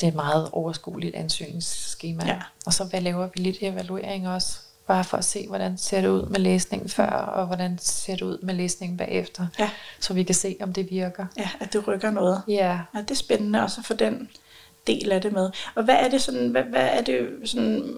det 0.00 0.06
er 0.06 0.08
et 0.08 0.14
meget 0.14 0.48
overskueligt 0.52 1.14
ansøgningsskema. 1.14 2.26
Ja. 2.26 2.38
Og 2.66 2.74
så 2.74 2.84
hvad 2.84 3.00
laver 3.00 3.28
vi 3.34 3.42
lidt 3.42 3.56
evaluering 3.60 4.28
også, 4.28 4.58
bare 4.86 5.04
for 5.04 5.16
at 5.16 5.24
se, 5.24 5.46
hvordan 5.48 5.78
ser 5.78 6.00
det 6.00 6.08
ud 6.08 6.26
med 6.26 6.40
læsningen 6.40 6.88
før, 6.88 7.10
og 7.10 7.46
hvordan 7.46 7.78
ser 7.80 8.12
det 8.12 8.22
ud 8.22 8.38
med 8.42 8.54
læsningen 8.54 8.98
bagefter, 8.98 9.46
Ja. 9.58 9.70
så 10.00 10.14
vi 10.14 10.22
kan 10.22 10.34
se, 10.34 10.56
om 10.60 10.72
det 10.72 10.90
virker. 10.90 11.26
Ja, 11.36 11.50
at 11.60 11.72
det 11.72 11.88
rykker 11.88 12.10
noget. 12.10 12.42
Ja, 12.48 12.78
Ja, 12.94 13.00
det 13.00 13.10
er 13.10 13.14
spændende 13.14 13.62
også 13.62 13.80
at 13.80 13.84
få 13.86 13.94
den 13.94 14.28
del 14.86 15.12
af 15.12 15.20
det 15.22 15.32
med. 15.32 15.50
Og 15.74 15.84
hvad 15.84 15.94
er 15.94 16.08
det 16.08 16.22
sådan, 16.22 16.48
hvad, 16.48 16.62
hvad 16.62 16.88
er 16.92 17.00
det 17.02 17.28
sådan, 17.44 17.94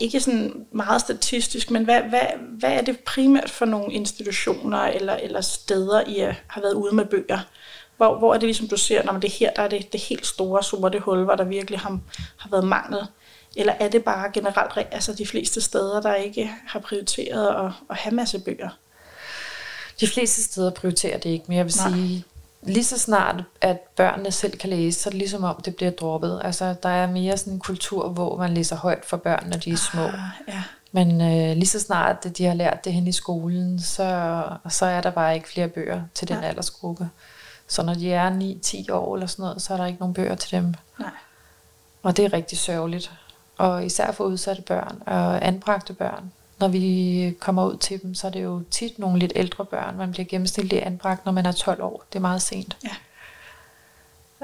ikke 0.00 0.20
sådan 0.20 0.66
meget 0.72 1.00
statistisk, 1.00 1.70
men 1.70 1.84
hvad, 1.84 2.02
hvad, 2.02 2.20
hvad 2.58 2.70
er 2.72 2.80
det 2.82 2.98
primært 3.00 3.50
for 3.50 3.64
nogle 3.64 3.92
institutioner 3.92 4.78
eller, 4.78 5.14
eller 5.14 5.40
steder, 5.40 6.02
I 6.06 6.32
har 6.46 6.60
været 6.60 6.74
ude 6.74 6.94
med 6.94 7.04
bøger? 7.04 7.38
Hvor, 7.98 8.18
hvor 8.18 8.34
er 8.34 8.38
det 8.38 8.46
ligesom, 8.46 8.68
du 8.68 8.76
ser, 8.76 9.02
når 9.04 9.18
det 9.18 9.30
her, 9.30 9.50
der 9.56 9.62
er 9.62 9.68
det, 9.68 9.92
det 9.92 10.00
helt 10.00 10.26
store 10.26 10.62
sorte 10.62 10.98
hul, 10.98 11.24
hvor 11.24 11.34
der 11.34 11.44
virkelig 11.44 11.80
har, 11.80 11.98
har 12.36 12.50
været 12.50 12.64
mangel? 12.64 12.98
Eller 13.56 13.72
er 13.80 13.88
det 13.88 14.04
bare 14.04 14.30
generelt, 14.34 14.72
re- 14.72 14.94
altså 14.94 15.12
de 15.12 15.26
fleste 15.26 15.60
steder, 15.60 16.00
der 16.00 16.14
ikke 16.14 16.50
har 16.66 16.78
prioriteret 16.80 17.64
at, 17.66 17.72
at 17.90 17.96
have 17.96 18.14
masse 18.14 18.38
bøger? 18.38 18.68
de 20.00 20.06
fleste 20.08 20.42
steder 20.42 20.70
prioriterer 20.70 21.18
det 21.18 21.30
ikke, 21.30 21.44
men 21.48 21.56
jeg 21.56 21.64
vil 21.64 21.74
Nej. 21.76 21.90
sige, 21.90 22.24
lige 22.62 22.84
så 22.84 22.98
snart, 22.98 23.44
at 23.60 23.78
børnene 23.96 24.30
selv 24.32 24.58
kan 24.58 24.70
læse, 24.70 25.00
så 25.00 25.08
er 25.08 25.10
det 25.10 25.18
ligesom 25.18 25.44
om, 25.44 25.60
det 25.64 25.76
bliver 25.76 25.90
droppet. 25.90 26.40
Altså, 26.44 26.74
der 26.82 26.88
er 26.88 27.06
mere 27.10 27.36
sådan 27.36 27.52
en 27.52 27.58
kultur, 27.60 28.08
hvor 28.08 28.36
man 28.36 28.54
læser 28.54 28.76
højt 28.76 29.04
for 29.04 29.16
børn, 29.16 29.48
når 29.48 29.56
de 29.56 29.70
er 29.70 29.76
små. 29.76 30.02
Ah, 30.02 30.14
ja. 30.48 30.62
Men 30.92 31.20
øh, 31.20 31.56
lige 31.56 31.66
så 31.66 31.80
snart 31.80 32.16
at 32.26 32.38
de 32.38 32.44
har 32.44 32.54
lært 32.54 32.84
det 32.84 32.92
hen 32.92 33.06
i 33.06 33.12
skolen, 33.12 33.80
så, 33.80 34.42
så 34.68 34.86
er 34.86 35.00
der 35.00 35.10
bare 35.10 35.34
ikke 35.34 35.48
flere 35.48 35.68
bøger 35.68 36.02
til 36.14 36.28
den 36.28 36.36
Nej. 36.36 36.48
aldersgruppe. 36.48 37.08
Så 37.68 37.82
når 37.82 37.94
de 37.94 38.12
er 38.12 38.30
9-10 38.88 38.92
år 38.92 39.14
eller 39.14 39.26
sådan 39.26 39.42
noget, 39.42 39.62
så 39.62 39.72
er 39.72 39.76
der 39.76 39.86
ikke 39.86 39.98
nogen 40.00 40.14
bøger 40.14 40.34
til 40.34 40.50
dem. 40.50 40.74
Nej. 40.98 41.10
Og 42.02 42.16
det 42.16 42.24
er 42.24 42.32
rigtig 42.32 42.58
sørgeligt. 42.58 43.12
Og 43.56 43.86
især 43.86 44.12
for 44.12 44.24
udsatte 44.24 44.62
børn 44.62 45.02
og 45.06 45.46
anbragte 45.46 45.92
børn. 45.92 46.32
Når 46.58 46.68
vi 46.68 47.36
kommer 47.40 47.64
ud 47.66 47.76
til 47.76 48.02
dem, 48.02 48.14
så 48.14 48.26
er 48.26 48.30
det 48.30 48.42
jo 48.42 48.62
tit 48.70 48.98
nogle 48.98 49.18
lidt 49.18 49.32
ældre 49.36 49.64
børn. 49.64 49.96
Man 49.96 50.10
bliver 50.10 50.26
gennemsnitligt 50.26 50.82
anbragt, 50.82 51.24
når 51.24 51.32
man 51.32 51.46
er 51.46 51.52
12 51.52 51.82
år. 51.82 52.04
Det 52.12 52.18
er 52.18 52.20
meget 52.20 52.42
sent. 52.42 52.76
Ja. 52.84 52.90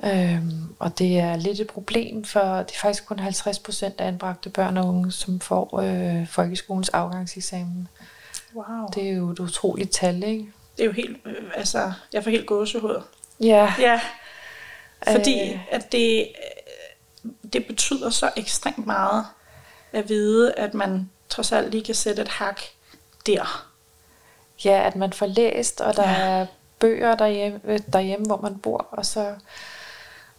Øhm, 0.03 0.75
og 0.79 0.99
det 0.99 1.19
er 1.19 1.37
lidt 1.37 1.61
et 1.61 1.67
problem, 1.67 2.25
for 2.25 2.41
det 2.41 2.75
er 2.75 2.81
faktisk 2.81 3.07
kun 3.07 3.19
50 3.19 3.59
procent 3.59 4.01
af 4.01 4.07
anbragte 4.07 4.51
børn 4.51 4.77
og 4.77 4.89
unge, 4.89 5.13
som 5.13 5.41
får 5.41 5.81
øh, 5.81 6.29
folkeskolens 6.29 6.89
afgangseksamen. 6.89 7.89
Wow. 8.55 8.65
Det, 8.87 8.95
Det 8.95 9.09
er 9.09 9.13
jo 9.13 9.31
et 9.31 9.41
utroligt 9.41 9.91
tal, 9.91 10.23
ikke? 10.23 10.53
Det 10.77 10.83
er 10.83 10.87
jo 10.87 10.93
helt, 10.93 11.17
øh, 11.27 11.35
altså, 11.55 11.93
jeg 12.13 12.25
får 12.25 12.31
helt 12.31 12.47
gåsehud. 12.47 13.03
Ja, 13.41 13.75
Ja, 13.79 14.01
fordi 15.13 15.53
Øh. 15.53 15.59
at 15.75 15.93
det, 15.93 16.21
øh, 17.25 17.31
det 17.53 17.67
betyder 17.67 18.11
så 18.11 18.31
ekstremt 18.37 18.87
meget 18.87 19.27
at 19.93 20.09
vide, 20.09 20.53
at 20.55 20.75
man 20.75 21.11
trods 21.29 21.53
alt 21.53 21.71
lige 21.71 21.85
kan 21.85 21.95
sætte 21.95 22.23
et 22.23 22.29
hak 22.29 22.61
der. 23.27 23.67
ja, 24.65 24.87
at 24.87 24.97
man 24.97 25.13
får 25.13 25.27
læst, 25.27 25.81
og 25.81 25.97
der 25.97 26.11
Ja. 26.11 26.17
er 26.41 26.47
bøger 26.79 27.15
derhjemme, 27.17 27.61
øh, 27.65 27.81
derhjemme, 27.93 28.27
hvor 28.27 28.37
man 28.37 28.59
bor, 28.59 28.87
og 28.91 29.07
så 29.07 29.35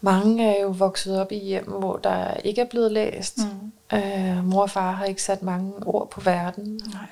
mange 0.02 0.56
er 0.58 0.62
jo 0.62 0.68
vokset 0.68 1.20
op 1.22 1.32
i 1.32 1.38
hjem, 1.40 1.66
hvor 1.66 1.98
der 1.98 2.34
ikke 2.34 2.62
er 2.62 2.66
blevet 2.66 2.92
læst. 2.92 3.38
Mm. 3.38 3.98
Øh, 3.98 4.46
mor 4.46 4.62
og 4.62 4.70
far 4.70 4.92
har 4.92 5.06
ikke 5.06 5.24
sat 5.24 5.42
mange 5.42 5.74
ord 5.86 6.10
på 6.10 6.22
verden. 6.22 6.82
Nej. 6.94 7.06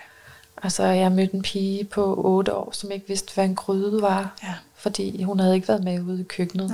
Altså, 0.63 0.83
jeg 0.83 1.11
mødte 1.11 1.33
en 1.35 1.41
pige 1.41 1.83
på 1.83 2.15
8 2.17 2.53
år, 2.55 2.69
som 2.71 2.91
ikke 2.91 3.07
vidste, 3.07 3.33
hvad 3.33 3.45
en 3.45 3.55
gryde 3.55 4.01
var, 4.01 4.33
Ja. 4.43 4.53
fordi 4.75 5.23
hun 5.23 5.39
havde 5.39 5.55
ikke 5.55 5.67
været 5.67 5.83
med 5.83 5.99
ude 6.01 6.21
i 6.21 6.23
køkkenet. 6.23 6.69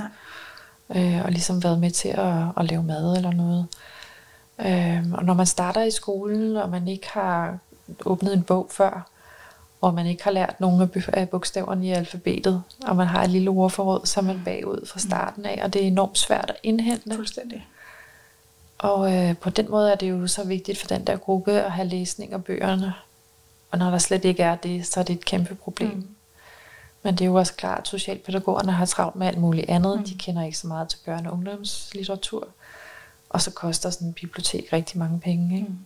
Nej. 0.88 1.02
øh, 1.02 1.24
og 1.24 1.30
ligesom 1.30 1.62
været 1.64 1.78
med 1.78 1.90
til 1.90 2.08
at, 2.08 2.34
at 2.56 2.64
lave 2.70 2.82
mad 2.82 3.16
eller 3.16 3.32
noget. 3.32 3.66
Øh, 4.60 5.12
og 5.12 5.24
når 5.24 5.34
man 5.34 5.46
starter 5.46 5.82
i 5.82 5.90
skolen, 5.90 6.56
og 6.56 6.68
man 6.70 6.88
ikke 6.88 7.08
har 7.10 7.58
åbnet 8.04 8.32
en 8.32 8.42
bog 8.42 8.66
før, 8.70 9.06
og 9.80 9.94
man 9.94 10.06
ikke 10.06 10.24
har 10.24 10.30
lært 10.30 10.60
nogle 10.60 10.88
af 11.12 11.28
bogstaverne 11.28 11.86
i 11.86 11.90
alfabetet, 11.90 12.62
og 12.86 12.96
man 12.96 13.06
har 13.06 13.22
et 13.24 13.30
lille 13.30 13.50
ordforråd, 13.50 14.00
så 14.06 14.20
er 14.20 14.24
man 14.24 14.42
bagud 14.44 14.86
fra 14.86 14.98
starten 15.00 15.46
af, 15.46 15.60
og 15.64 15.72
det 15.72 15.82
er 15.82 15.86
enormt 15.86 16.18
svært 16.18 16.50
at 16.50 16.56
indhente. 16.62 17.14
Fuldstændig. 17.14 17.66
Og 18.78 19.14
øh, 19.16 19.36
på 19.36 19.50
den 19.50 19.70
måde 19.70 19.92
er 19.92 19.94
det 19.96 20.10
jo 20.10 20.26
så 20.26 20.44
vigtigt 20.44 20.78
for 20.78 20.86
den 20.86 21.06
der 21.06 21.16
gruppe 21.16 21.52
at 21.52 21.72
have 21.72 21.88
læsning 21.88 22.32
af 22.32 22.44
bøgerne. 22.44 22.94
Og 23.70 23.78
når 23.78 23.90
der 23.90 23.98
slet 23.98 24.24
ikke 24.24 24.42
er 24.42 24.56
det, 24.56 24.86
så 24.86 25.00
er 25.00 25.04
det 25.04 25.16
et 25.16 25.24
kæmpe 25.24 25.54
problem. 25.54 25.90
Mm. 25.90 26.08
Men 27.02 27.14
det 27.14 27.20
er 27.20 27.26
jo 27.28 27.34
også 27.34 27.54
klart, 27.54 27.78
at 27.78 27.88
socialpædagogerne 27.88 28.72
har 28.72 28.86
travlt 28.86 29.16
med 29.16 29.26
alt 29.26 29.38
muligt 29.38 29.70
andet. 29.70 29.98
Mm. 29.98 30.04
De 30.04 30.14
kender 30.14 30.44
ikke 30.44 30.58
så 30.58 30.66
meget 30.66 30.88
til 30.88 30.98
børne- 31.08 31.26
og 31.26 31.32
ungdomslitteratur. 31.32 32.48
Og 33.28 33.42
så 33.42 33.50
koster 33.50 33.90
sådan 33.90 34.08
en 34.08 34.12
bibliotek 34.12 34.72
rigtig 34.72 34.98
mange 34.98 35.20
penge. 35.20 35.56
Ikke? 35.56 35.68
Mm. 35.68 35.78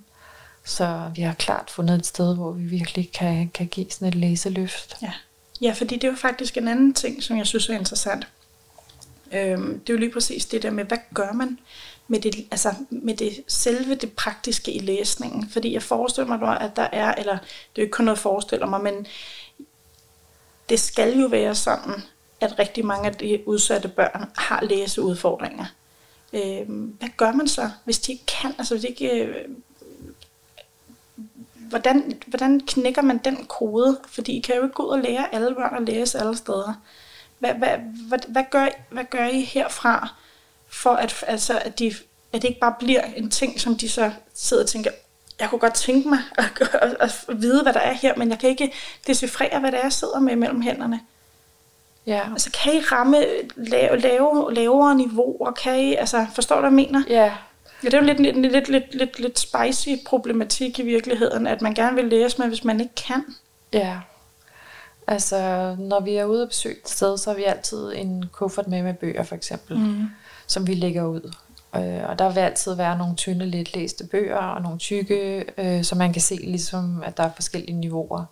Så 0.64 1.10
vi 1.14 1.22
har 1.22 1.34
klart 1.34 1.70
fundet 1.70 1.98
et 1.98 2.06
sted, 2.06 2.34
hvor 2.34 2.52
vi 2.52 2.64
virkelig 2.64 3.12
kan, 3.12 3.48
kan 3.54 3.66
give 3.66 3.86
sådan 3.90 4.08
et 4.08 4.14
læseløft. 4.14 4.96
Ja. 5.02 5.12
ja, 5.60 5.72
fordi 5.72 5.94
det 5.94 6.04
er 6.04 6.08
jo 6.08 6.16
faktisk 6.16 6.56
en 6.56 6.68
anden 6.68 6.94
ting, 6.94 7.22
som 7.22 7.36
jeg 7.36 7.46
synes 7.46 7.68
er 7.68 7.74
interessant. 7.74 8.26
Øhm, 9.32 9.80
det 9.80 9.90
er 9.90 9.94
jo 9.94 9.98
lige 9.98 10.12
præcis 10.12 10.46
det 10.46 10.62
der 10.62 10.70
med, 10.70 10.84
hvad 10.84 10.98
gør 11.14 11.32
man 11.32 11.58
med 12.08 12.20
det, 12.20 12.46
altså 12.50 12.74
med 12.90 13.16
det 13.16 13.44
selve 13.48 13.94
det 13.94 14.12
praktiske 14.12 14.72
i 14.72 14.78
læsningen? 14.78 15.50
Fordi 15.50 15.72
jeg 15.72 15.82
forestiller 15.82 16.38
mig, 16.38 16.60
at 16.60 16.76
der 16.76 16.88
er, 16.92 17.14
eller 17.14 17.32
det 17.32 17.42
er 17.76 17.78
jo 17.78 17.82
ikke 17.82 17.92
kun 17.92 18.04
noget, 18.04 18.16
jeg 18.16 18.22
forestiller 18.22 18.66
mig, 18.66 18.80
men 18.80 19.06
det 20.68 20.80
skal 20.80 21.18
jo 21.18 21.26
være 21.26 21.54
sådan, 21.54 22.02
at 22.40 22.58
rigtig 22.58 22.86
mange 22.86 23.06
af 23.08 23.14
de 23.14 23.48
udsatte 23.48 23.88
børn 23.88 24.30
har 24.36 24.64
læseudfordringer. 24.64 25.66
Øh, 26.32 26.68
hvad 26.68 27.08
gør 27.16 27.32
man 27.32 27.48
så, 27.48 27.70
hvis 27.84 27.98
de 27.98 28.12
ikke 28.12 28.26
kan? 28.26 28.54
Altså, 28.58 28.74
hvis 28.74 28.82
de 28.82 28.88
ikke, 28.88 29.24
øh, 29.24 29.48
hvordan, 31.68 32.22
hvordan 32.26 32.60
knækker 32.60 33.02
man 33.02 33.18
den 33.18 33.46
kode? 33.46 34.00
Fordi 34.08 34.36
I 34.36 34.40
kan 34.40 34.56
jo 34.56 34.62
ikke 34.62 34.74
gå 34.74 34.82
ud 34.82 34.88
og 34.88 34.98
lære 34.98 35.34
alle 35.34 35.54
børn 35.54 35.76
at 35.76 35.94
læse 35.94 36.18
alle 36.18 36.36
steder. 36.36 36.74
Hvad, 37.38 37.54
hvad, 37.54 37.78
hvad, 38.08 38.18
hvad, 38.28 38.44
gør, 38.50 38.68
hvad 38.90 39.04
gør 39.04 39.26
I 39.26 39.40
herfra, 39.40 40.14
for 40.74 40.90
at, 40.90 41.24
altså, 41.26 41.58
at, 41.58 41.78
de, 41.78 41.94
at 42.32 42.42
det 42.42 42.48
ikke 42.48 42.60
bare 42.60 42.74
bliver 42.78 43.02
en 43.16 43.30
ting, 43.30 43.60
som 43.60 43.76
de 43.76 43.88
så 43.88 44.10
sidder 44.34 44.62
og 44.62 44.68
tænker, 44.68 44.90
jeg 45.40 45.50
kunne 45.50 45.58
godt 45.58 45.74
tænke 45.74 46.08
mig 46.08 46.18
at, 46.38 46.50
at, 46.72 46.96
at 47.00 47.40
vide, 47.40 47.62
hvad 47.62 47.72
der 47.72 47.80
er 47.80 47.92
her, 47.92 48.16
men 48.16 48.30
jeg 48.30 48.38
kan 48.38 48.48
ikke 48.50 48.72
decifrere, 49.06 49.60
hvad 49.60 49.72
det 49.72 49.78
er, 49.78 49.82
jeg 49.82 49.92
sidder 49.92 50.20
med 50.20 50.36
mellem 50.36 50.60
hænderne. 50.60 51.00
Ja, 52.06 52.20
Altså, 52.32 52.50
kan 52.64 52.74
I 52.74 52.80
ramme 52.80 53.24
lave, 53.56 53.96
lave, 53.96 54.54
lavere 54.54 54.94
niveauer? 54.94 55.50
Kan 55.50 55.80
I, 55.80 55.94
altså, 55.94 56.26
forstår 56.34 56.56
du, 56.56 56.60
hvad 56.60 56.70
jeg 56.70 56.74
mener? 56.74 57.02
ja 57.08 57.32
Ja, 57.84 57.88
det 57.88 57.94
er 57.94 57.98
jo 57.98 58.04
lidt, 58.04 58.20
lidt, 58.20 58.52
lidt, 58.52 58.68
lidt, 58.68 58.94
lidt, 58.94 59.18
lidt 59.20 59.38
spicy 59.38 59.88
problematik 60.06 60.78
i 60.78 60.82
virkeligheden, 60.82 61.46
at 61.46 61.62
man 61.62 61.74
gerne 61.74 61.96
vil 61.96 62.04
læse, 62.04 62.38
men 62.38 62.48
hvis 62.48 62.64
man 62.64 62.80
ikke 62.80 62.94
kan. 62.94 63.24
Ja. 63.72 63.98
Altså, 65.06 65.36
når 65.78 66.00
vi 66.00 66.14
er 66.16 66.24
ude 66.24 66.42
og 66.42 66.48
besøge 66.48 66.76
et 66.76 66.88
sted, 66.88 67.18
så 67.18 67.30
har 67.30 67.36
vi 67.36 67.44
altid 67.44 67.92
en 67.94 68.24
kuffert 68.32 68.68
med 68.68 68.82
med 68.82 68.94
bøger, 68.94 69.22
for 69.22 69.34
eksempel, 69.34 69.78
mm. 69.78 70.06
Som 70.46 70.66
vi 70.66 70.74
lægger 70.74 71.04
ud. 71.04 71.34
Øh, 71.76 72.08
og 72.08 72.18
der 72.18 72.32
vil 72.32 72.40
altid 72.40 72.74
være 72.74 72.98
nogle 72.98 73.16
tynde, 73.16 73.46
let 73.46 73.74
læste 73.74 74.06
bøger, 74.06 74.36
og 74.36 74.62
nogle 74.62 74.78
tykke, 74.78 75.44
øh, 75.58 75.84
så 75.84 75.94
man 75.94 76.12
kan 76.12 76.22
se 76.22 76.34
ligesom, 76.34 77.02
at 77.06 77.16
der 77.16 77.22
er 77.22 77.30
forskellige 77.34 77.80
niveauer. 77.80 78.24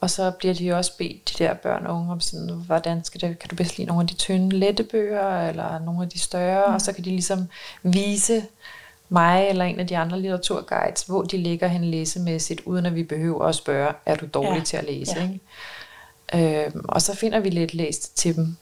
Og 0.00 0.10
så 0.10 0.30
bliver 0.30 0.54
de 0.54 0.64
jo 0.64 0.76
også 0.76 0.96
bedt, 0.98 1.28
de 1.28 1.44
der 1.44 1.54
børn 1.54 1.86
og 1.86 1.96
unge, 1.96 2.12
om 2.12 2.20
sådan, 2.20 2.48
hvordan 2.66 3.04
skal 3.04 3.20
det, 3.20 3.38
kan 3.38 3.50
du 3.50 3.56
bedst 3.56 3.78
lide 3.78 3.88
nogle 3.88 4.02
af 4.02 4.06
de 4.08 4.14
tynde, 4.14 4.58
lette 4.58 4.84
bøger, 4.84 5.48
eller 5.48 5.78
nogle 5.78 6.02
af 6.02 6.08
de 6.08 6.18
større, 6.18 6.66
mm. 6.66 6.74
og 6.74 6.80
så 6.80 6.92
kan 6.92 7.04
de 7.04 7.10
ligesom 7.10 7.48
vise 7.82 8.42
mig 9.08 9.48
eller 9.48 9.64
en 9.64 9.80
af 9.80 9.86
de 9.86 9.96
andre 9.96 10.20
litteraturguides, 10.20 11.02
hvor 11.02 11.22
de 11.22 11.36
ligger 11.36 11.68
hen 11.68 11.84
læsemæssigt, 11.84 12.60
uden 12.64 12.86
at 12.86 12.94
vi 12.94 13.02
behøver 13.02 13.44
at 13.44 13.54
spørge, 13.54 13.92
er 14.06 14.14
du 14.14 14.26
dårlig 14.34 14.58
ja. 14.58 14.64
til 14.64 14.76
at 14.76 14.84
læse? 14.84 15.16
Ja. 15.16 15.22
Ikke? 15.22 16.66
Øhm, 16.66 16.84
og 16.88 17.02
så 17.02 17.16
finder 17.16 17.40
vi 17.40 17.50
lidt 17.50 17.74
læst 17.74 18.16
til 18.16 18.36
dem. 18.36 18.56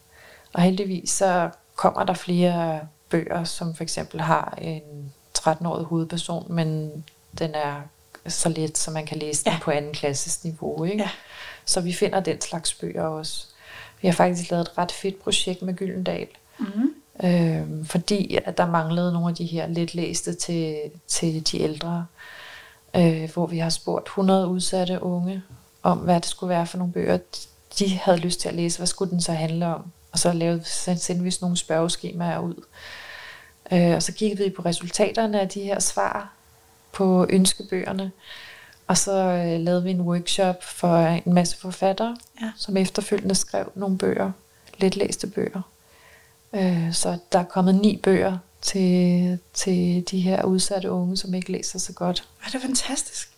Og 0.53 0.63
heldigvis 0.63 1.11
så 1.11 1.51
kommer 1.79 2.05
der 2.05 2.15
flere 2.15 2.81
bøger, 3.11 3.45
som 3.45 3.75
for 3.75 3.83
eksempel 3.83 4.21
har 4.21 4.59
en 4.61 5.13
13-årig 5.39 5.85
hovedperson, 5.85 6.47
men 6.55 7.05
den 7.39 7.55
er 7.55 7.81
så 8.29 8.49
let, 8.49 8.79
så 8.79 8.91
man 8.91 9.07
kan 9.07 9.19
læse 9.19 9.45
den 9.45 9.53
Ja. 9.53 9.59
på 9.63 9.71
anden 9.71 9.93
klasses 9.93 10.45
niveau. 10.45 10.85
Ikke? 10.85 11.03
Ja. 11.03 11.11
Så 11.65 11.81
vi 11.81 11.93
finder 11.93 12.21
den 12.21 12.41
slags 12.41 12.75
bøger 12.75 13.03
også. 13.03 13.47
Vi 14.03 14.09
har 14.09 14.15
faktisk 14.15 14.51
lavet 14.51 14.63
et 14.69 14.79
ret 14.79 14.93
fedt 14.93 15.23
projekt 15.23 15.63
med 15.63 15.75
Gyldendal, 15.75 16.27
Mm. 16.59 16.95
øh, 17.29 17.85
fordi 17.87 18.39
at 18.45 18.59
der 18.59 18.67
manglede 18.67 19.13
nogle 19.13 19.29
af 19.29 19.35
de 19.35 19.45
her 19.47 19.67
lidt 19.67 19.95
læste 19.95 20.35
til, 20.35 20.77
til 21.09 21.53
de 21.53 21.61
ældre, 21.61 22.07
øh, 22.97 23.31
hvor 23.35 23.47
vi 23.47 23.59
har 23.59 23.71
spurgt 23.71 24.07
100 24.07 24.47
udsatte 24.49 25.03
unge 25.03 25.43
om, 25.83 25.99
hvad 25.99 26.15
det 26.21 26.27
skulle 26.27 26.49
være 26.49 26.67
for 26.67 26.79
nogle 26.79 26.93
bøger, 26.93 27.19
de 27.79 27.89
havde 27.99 28.19
lyst 28.19 28.41
til 28.41 28.49
at 28.49 28.55
læse. 28.55 28.79
Hvad 28.79 28.87
skulle 28.87 29.11
den 29.11 29.21
så 29.21 29.33
handle 29.33 29.67
om? 29.67 29.83
Og 30.13 30.19
så 30.19 30.33
lavede, 30.33 30.65
sendte 30.65 31.19
vi 31.25 31.31
sådan 31.31 31.45
nogle 31.45 31.57
spørgeskemaer 31.57 32.39
ud. 32.39 32.55
Øh, 33.73 33.95
og 33.95 34.03
så 34.03 34.13
kiggede 34.13 34.45
vi 34.45 34.51
på 34.51 34.63
resultaterne 34.63 35.41
af 35.41 35.49
de 35.49 35.61
her 35.63 35.81
svar 35.81 36.33
på 36.93 37.27
ønskebøgerne. 37.31 38.11
Og 38.87 38.99
så 38.99 39.13
øh, 39.13 39.61
lavede 39.61 39.83
vi 39.83 39.91
en 39.91 40.01
workshop 40.01 40.65
for 40.65 40.99
en 40.99 41.35
masse 41.35 41.57
forfattere, 41.59 42.17
Ja. 42.43 42.51
som 42.57 42.77
efterfølgende 42.77 43.35
skrev 43.35 43.73
nogle 43.75 43.99
bøger, 43.99 44.33
let 44.79 44.97
læste 44.97 45.27
bøger. 45.27 45.63
Øh, 46.53 46.93
så 46.93 47.19
der 47.33 47.39
er 47.39 47.45
kommet 47.45 47.75
ni 47.75 48.01
bøger 48.03 48.39
til, 48.63 49.39
til 49.55 50.05
de 50.11 50.21
her 50.21 50.43
udsatte 50.45 50.91
unge, 50.91 51.17
som 51.17 51.35
ikke 51.35 51.53
læser 51.53 51.79
så 51.79 51.93
godt. 51.93 52.29
Er 52.47 52.51
det 52.51 52.63
fantastisk? 52.63 53.31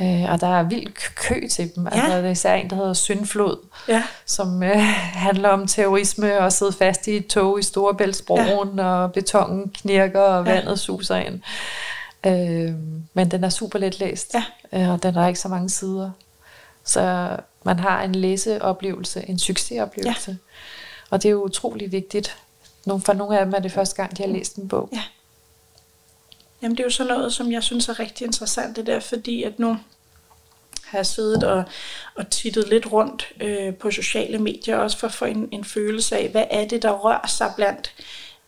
Øh, 0.00 0.22
og 0.32 0.40
der 0.40 0.58
er 0.58 0.62
vild 0.62 0.92
kø 1.14 1.40
til 1.50 1.74
dem. 1.74 1.84
Ja. 1.86 1.90
Altså, 1.90 2.08
der 2.18 2.22
er 2.26 2.30
især 2.30 2.54
en, 2.54 2.70
der 2.70 2.76
hedder 2.76 2.92
Syndflod, 2.92 3.56
Ja. 3.88 4.02
som 4.26 4.62
øh, 4.62 4.78
handler 5.14 5.48
om 5.48 5.66
terrorisme 5.66 6.38
og 6.38 6.52
sidde 6.52 6.72
fast 6.72 7.06
i 7.08 7.16
et 7.16 7.26
tog 7.26 7.58
i 7.58 7.62
Storebæltsbroen, 7.62 8.78
ja. 8.78 8.84
og 8.84 9.12
betongen 9.12 9.68
knirker, 9.70 10.20
og 10.20 10.46
Ja. 10.46 10.52
vandet 10.52 10.78
suser 10.80 11.16
ind. 11.16 11.40
Øh, 12.26 12.74
men 13.14 13.30
den 13.30 13.44
er 13.44 13.48
super 13.48 13.78
let 13.78 13.98
læst, 14.00 14.34
Ja. 14.34 14.44
øh, 14.72 14.90
og 14.90 15.02
den 15.02 15.14
har 15.14 15.28
ikke 15.28 15.40
så 15.40 15.48
mange 15.48 15.70
sider. 15.70 16.10
Så 16.84 17.36
man 17.64 17.78
har 17.78 18.02
en 18.02 18.14
læseoplevelse, 18.14 19.24
en 19.28 19.38
succesoplevelse. 19.38 20.30
Ja. 20.30 20.36
Og 21.10 21.22
det 21.22 21.28
er 21.28 21.32
jo 21.32 21.42
utrolig 21.44 21.92
vigtigt. 21.92 22.36
For 22.86 23.12
nogle 23.12 23.38
af 23.38 23.44
dem 23.44 23.54
er 23.54 23.58
det 23.58 23.72
første 23.72 23.96
gang, 23.96 24.16
de 24.18 24.22
har 24.22 24.30
læst 24.30 24.56
en 24.56 24.68
bog. 24.68 24.88
Ja. 24.92 25.02
Jamen 26.62 26.76
det 26.76 26.82
er 26.82 26.86
jo 26.86 26.90
sådan 26.90 27.12
noget, 27.12 27.32
som 27.32 27.52
jeg 27.52 27.62
synes 27.62 27.88
er 27.88 28.00
rigtig 28.00 28.24
interessant, 28.24 28.76
det 28.76 28.86
der, 28.86 29.00
fordi 29.00 29.42
at 29.42 29.58
nu 29.58 29.78
har 30.84 30.98
jeg 30.98 31.06
siddet 31.06 31.44
og, 31.44 31.64
og 32.14 32.30
tittet 32.30 32.68
lidt 32.68 32.92
rundt 32.92 33.32
øh, 33.40 33.74
på 33.74 33.90
sociale 33.90 34.38
medier, 34.38 34.76
også 34.76 34.98
for 34.98 35.06
at 35.06 35.12
få 35.12 35.24
en, 35.24 35.48
en 35.52 35.64
følelse 35.64 36.16
af, 36.16 36.28
hvad 36.28 36.44
er 36.50 36.68
det, 36.68 36.82
der 36.82 36.90
rører 36.90 37.26
sig 37.26 37.52
blandt 37.56 37.94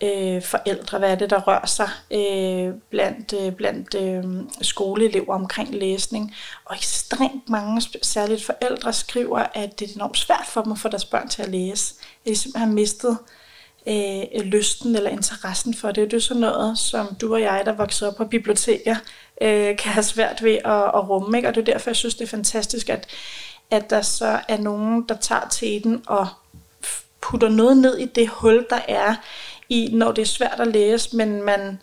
øh, 0.00 0.42
forældre, 0.42 0.98
hvad 0.98 1.10
er 1.10 1.14
det, 1.14 1.30
der 1.30 1.40
rører 1.40 1.66
sig 1.66 1.88
øh, 2.10 2.74
blandt, 2.90 3.32
øh, 3.32 3.52
blandt 3.52 3.94
øh, 3.94 4.24
skoleelever 4.62 5.34
omkring 5.34 5.74
læsning. 5.74 6.34
Og 6.64 6.76
ekstremt 6.76 7.48
mange, 7.48 7.82
særligt 8.02 8.44
forældre, 8.44 8.92
skriver, 8.92 9.38
at 9.38 9.80
det 9.80 9.90
er 9.90 9.94
enormt 9.94 10.18
svært 10.18 10.46
for 10.48 10.62
dem 10.62 10.72
at 10.72 10.78
få 10.78 10.88
deres 10.88 11.04
børn 11.04 11.28
til 11.28 11.42
at 11.42 11.48
læse. 11.48 11.94
At 12.24 12.30
de 12.30 12.36
simpelthen 12.36 12.68
har 12.68 12.74
mistet 12.74 13.10
øh, 13.10 13.43
Øh, 13.88 14.44
lysten 14.44 14.96
eller 14.96 15.10
interessen 15.10 15.74
for 15.74 15.90
det. 15.90 16.10
Det 16.10 16.16
er 16.16 16.20
sådan 16.20 16.40
noget, 16.40 16.78
som 16.78 17.14
du 17.20 17.34
og 17.34 17.40
jeg, 17.40 17.62
der 17.64 17.72
voksede 17.72 18.10
op 18.10 18.16
på 18.16 18.24
biblioteker, 18.24 18.96
øh, 19.40 19.76
kan 19.76 19.92
have 19.92 20.02
svært 20.02 20.42
ved 20.42 20.54
at, 20.64 20.84
at 20.84 21.08
rumme. 21.08 21.38
Ikke? 21.38 21.48
Og 21.48 21.54
det 21.54 21.68
er 21.68 21.72
derfor, 21.72 21.90
jeg 21.90 21.96
synes, 21.96 22.14
det 22.14 22.24
er 22.24 22.28
fantastisk, 22.28 22.88
at, 22.88 23.06
at 23.70 23.90
der 23.90 24.02
så 24.02 24.40
er 24.48 24.58
nogen, 24.58 25.04
der 25.08 25.16
tager 25.16 25.48
teten 25.50 26.02
og 26.06 26.26
putter 27.20 27.48
noget 27.48 27.76
ned 27.76 27.98
i 27.98 28.04
det 28.04 28.28
hul, 28.28 28.66
der 28.70 28.80
er 28.88 29.14
i, 29.68 29.90
når 29.92 30.12
det 30.12 30.22
er 30.22 30.26
svært 30.26 30.60
at 30.60 30.68
læse, 30.68 31.16
men 31.16 31.42
man 31.42 31.78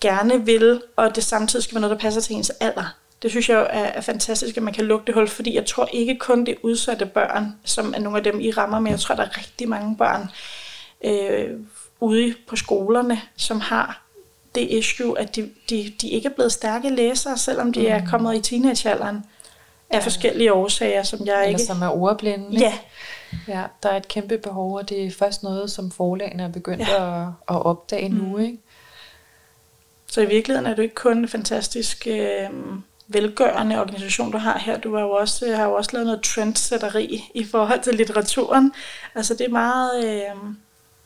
gerne 0.00 0.44
vil, 0.46 0.82
og 0.96 1.16
det 1.16 1.24
samtidig 1.24 1.62
skal 1.62 1.74
være 1.74 1.80
noget, 1.80 1.96
der 1.96 2.00
passer 2.00 2.20
til 2.20 2.36
ens 2.36 2.50
alder. 2.50 2.96
Det 3.22 3.30
synes 3.30 3.48
jeg 3.48 3.60
er, 3.70 3.84
er 3.84 4.00
fantastisk, 4.00 4.56
at 4.56 4.62
man 4.62 4.74
kan 4.74 4.84
lukke 4.84 5.06
det 5.06 5.14
hul, 5.14 5.28
fordi 5.28 5.54
jeg 5.54 5.66
tror 5.66 5.88
ikke 5.92 6.18
kun 6.18 6.46
det 6.46 6.56
udsatte 6.62 7.06
børn, 7.06 7.56
som 7.64 7.94
er 7.96 8.00
nogle 8.00 8.18
af 8.18 8.24
dem, 8.24 8.40
I 8.40 8.50
rammer, 8.50 8.80
men 8.80 8.90
jeg 8.90 9.00
tror, 9.00 9.14
der 9.14 9.22
er 9.22 9.38
rigtig 9.38 9.68
mange 9.68 9.96
børn 9.96 10.30
øh, 11.04 11.50
ude 12.00 12.34
på 12.48 12.56
skolerne, 12.56 13.20
som 13.36 13.60
har 13.60 14.02
det 14.54 14.60
issue, 14.60 15.18
at 15.18 15.36
de, 15.36 15.50
de, 15.70 15.92
de 16.00 16.08
ikke 16.08 16.28
er 16.28 16.32
blevet 16.32 16.52
stærke 16.52 16.90
læsere, 16.90 17.38
selvom 17.38 17.72
de 17.72 17.88
er 17.88 18.06
kommet 18.06 18.36
i 18.36 18.40
teenagealderen 18.40 19.24
af 19.90 20.02
forskellige 20.02 20.52
årsager, 20.52 21.02
som 21.02 21.26
jeg 21.26 21.34
Eller 21.34 21.48
ikke... 21.48 21.62
som 21.62 21.82
er 21.82 21.88
ordblinde. 21.88 22.46
ikke? 22.52 22.60
Ja, 22.64 22.78
Ja, 23.48 23.62
der 23.82 23.88
er 23.88 23.96
et 23.96 24.08
kæmpe 24.08 24.38
behov, 24.38 24.74
og 24.76 24.88
det 24.88 25.06
er 25.06 25.10
først 25.10 25.42
noget, 25.42 25.70
som 25.70 25.90
forlagene 25.90 26.42
er 26.42 26.48
begyndt 26.48 26.88
Ja. 26.88 27.04
ja. 27.04 27.22
at, 27.22 27.28
at 27.48 27.64
opdage 27.66 28.08
mm. 28.08 28.14
nu. 28.14 28.38
Ikke? 28.38 28.58
Så 30.06 30.20
i 30.20 30.26
virkeligheden 30.26 30.70
er 30.70 30.74
du 30.74 30.82
ikke 30.82 30.94
kun 30.94 31.18
en 31.18 31.28
fantastisk 31.28 32.06
øh, 32.10 32.48
velgørende 33.08 33.80
organisation, 33.80 34.32
du 34.32 34.38
har 34.38 34.58
her. 34.58 34.78
Du 34.78 34.94
har 34.94 35.02
jo 35.02 35.10
også, 35.10 35.56
har 35.56 35.64
jo 35.64 35.74
også 35.74 35.90
lavet 35.92 36.06
noget 36.06 36.22
trendsetteri 36.22 37.24
i 37.34 37.44
forhold 37.44 37.82
til 37.82 37.94
litteraturen. 37.94 38.72
Altså 39.14 39.34
det 39.34 39.46
er 39.46 39.50
meget, 39.50 40.04
øh, 40.04 40.54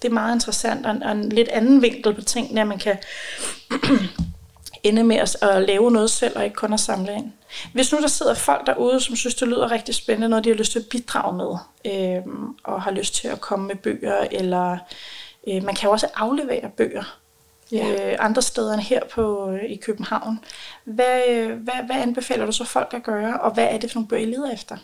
det 0.03 0.09
er 0.09 0.13
meget 0.13 0.35
interessant, 0.35 0.87
og 0.87 0.93
en, 0.93 1.03
og 1.03 1.13
en 1.13 1.29
lidt 1.29 1.49
anden 1.49 1.83
vinkel 1.83 2.15
på 2.15 2.23
tingene, 2.23 2.61
at 2.61 2.67
man 2.67 2.79
kan 2.79 2.97
ende 4.83 5.05
med 5.05 5.17
at, 5.17 5.37
at 5.43 5.63
lave 5.63 5.91
noget 5.91 6.11
selv, 6.11 6.37
og 6.37 6.45
ikke 6.45 6.57
kun 6.57 6.73
at 6.73 6.81
samle 6.81 7.15
ind. 7.15 7.33
Hvis 7.73 7.93
nu 7.93 8.01
der 8.01 8.09
sidder 8.09 8.35
folk 8.35 8.67
derude, 8.67 9.01
som 9.01 9.17
synes, 9.17 9.35
det 9.35 9.49
lyder 9.49 9.71
rigtig 9.71 9.95
spændende, 9.95 10.29
noget 10.29 10.45
de 10.45 10.51
har 10.51 10.57
lyst 10.57 10.73
til 10.73 10.79
at 10.79 10.87
bidrage 10.91 11.37
med, 11.37 11.57
øh, 11.85 12.23
og 12.65 12.83
har 12.83 12.91
lyst 12.91 13.15
til 13.15 13.29
at 13.29 13.41
komme 13.41 13.67
med 13.67 13.77
bøger, 13.77 14.27
eller 14.31 14.79
øh, 15.49 15.65
man 15.65 15.75
kan 15.75 15.87
jo 15.87 15.93
også 15.93 16.07
aflevere 16.15 16.71
bøger 16.77 17.19
Ja. 17.73 18.13
øh, 18.13 18.17
andre 18.21 18.43
steder 18.43 18.75
end 18.75 18.83
her 18.83 19.01
på, 19.11 19.51
øh, 19.51 19.65
i 19.71 19.77
København. 19.77 20.41
Hvad, 20.85 21.21
øh, 21.29 21.51
hvad, 21.51 21.75
hvad 21.87 21.97
anbefaler 21.97 22.47
du 22.47 22.53
så 22.53 22.65
folk 22.65 22.95
at 22.95 23.03
gøre, 23.03 23.41
og 23.41 23.51
hvad 23.51 23.65
er 23.71 23.79
det 23.79 23.91
for 23.91 23.99
nogle 23.99 24.09
bøger, 24.09 24.23
I 24.23 24.31
leder 24.31 24.53
efter? 24.53 24.77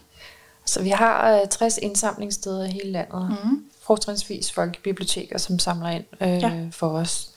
Så 0.64 0.83
vi 0.83 0.88
har 0.88 1.33
øh, 1.40 1.48
60 1.48 1.79
indsamlingssteder 1.79 2.64
i 2.64 2.70
hele 2.70 2.90
landet. 2.92 3.31
Mhm. 3.44 3.64
Fortrinsvis 3.83 4.53
folkebiblioteker, 4.53 5.38
som 5.38 5.59
samler 5.59 5.88
ind 5.90 6.05
øh, 6.20 6.29
Ja. 6.42 6.68
for 6.70 6.88
os. 6.88 7.31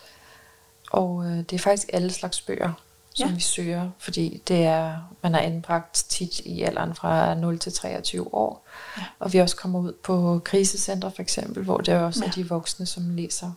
Og 0.91 1.25
øh, 1.25 1.37
det 1.37 1.53
er 1.53 1.59
faktisk 1.59 1.89
alle 1.93 2.11
slags 2.13 2.41
bøger, 2.41 2.71
som 3.15 3.29
Ja. 3.29 3.35
vi 3.35 3.41
søger, 3.41 3.89
fordi 3.99 4.41
det 4.47 4.63
er, 4.65 5.09
man 5.23 5.35
er 5.35 5.39
anbragt 5.39 6.05
tit 6.09 6.39
i 6.39 6.61
alderen 6.63 6.95
fra 6.95 7.33
0 7.35 7.59
til 7.59 7.73
23 7.73 8.33
år. 8.33 8.65
Ja. 8.97 9.03
Og 9.19 9.33
vi 9.33 9.37
også 9.39 9.55
kommer 9.55 9.79
ud 9.79 9.93
på 10.03 10.41
krisecentre 10.43 11.11
for 11.11 11.21
eksempel, 11.21 11.63
hvor 11.63 11.77
det 11.77 11.93
også 11.93 12.19
Ja. 12.23 12.27
er 12.27 12.31
de 12.31 12.49
voksne, 12.49 12.85
som 12.85 13.09
læser. 13.15 13.51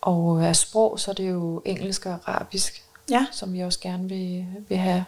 Og 0.00 0.44
af 0.46 0.56
sprog, 0.56 1.00
så 1.00 1.10
er 1.10 1.14
det 1.14 1.30
jo 1.30 1.62
engelsk 1.64 2.06
og 2.06 2.18
arabisk, 2.26 2.82
Ja, 3.10 3.26
som 3.32 3.52
vi 3.52 3.60
også 3.60 3.80
gerne 3.80 4.08
vil, 4.08 4.46
vil 4.68 4.78
have. 4.78 5.04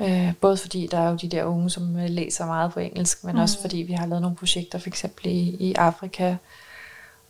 Øh, 0.00 0.34
både 0.40 0.56
fordi 0.56 0.86
der 0.86 0.98
er 0.98 1.10
jo 1.10 1.16
de 1.16 1.28
der 1.28 1.44
unge, 1.44 1.70
som 1.70 1.96
øh, 1.96 2.10
læser 2.10 2.46
meget 2.46 2.72
på 2.72 2.80
engelsk, 2.80 3.24
men 3.24 3.34
mm. 3.34 3.40
også 3.40 3.60
fordi 3.60 3.76
vi 3.76 3.92
har 3.92 4.06
lavet 4.06 4.22
nogle 4.22 4.36
projekter, 4.36 4.78
for 4.78 4.88
eksempel 4.88 5.26
i, 5.26 5.56
i 5.60 5.74
Afrika 5.74 6.36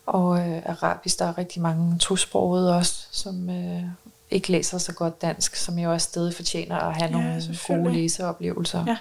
og 0.07 0.39
øh, 0.49 0.63
arabisk. 0.67 1.19
Der 1.19 1.25
er 1.25 1.39
rigtig 1.39 1.63
mange 1.63 1.99
tosprogede 1.99 2.77
også, 2.77 3.07
som 3.11 3.51
øh, 3.51 3.83
ikke 4.31 4.53
læser 4.53 4.79
så 4.79 4.93
godt 4.93 5.23
dansk, 5.23 5.57
som 5.57 5.79
jo 5.79 5.93
også 5.93 6.05
stadig 6.09 6.35
fortjener 6.35 6.77
at 6.77 6.97
have 6.97 7.07
Ja, 7.07 7.13
nogle 7.13 7.43
selvfølgelig. 7.43 7.85
gode 7.85 7.97
læseoplevelser. 8.03 8.85
Ja. 8.87 8.97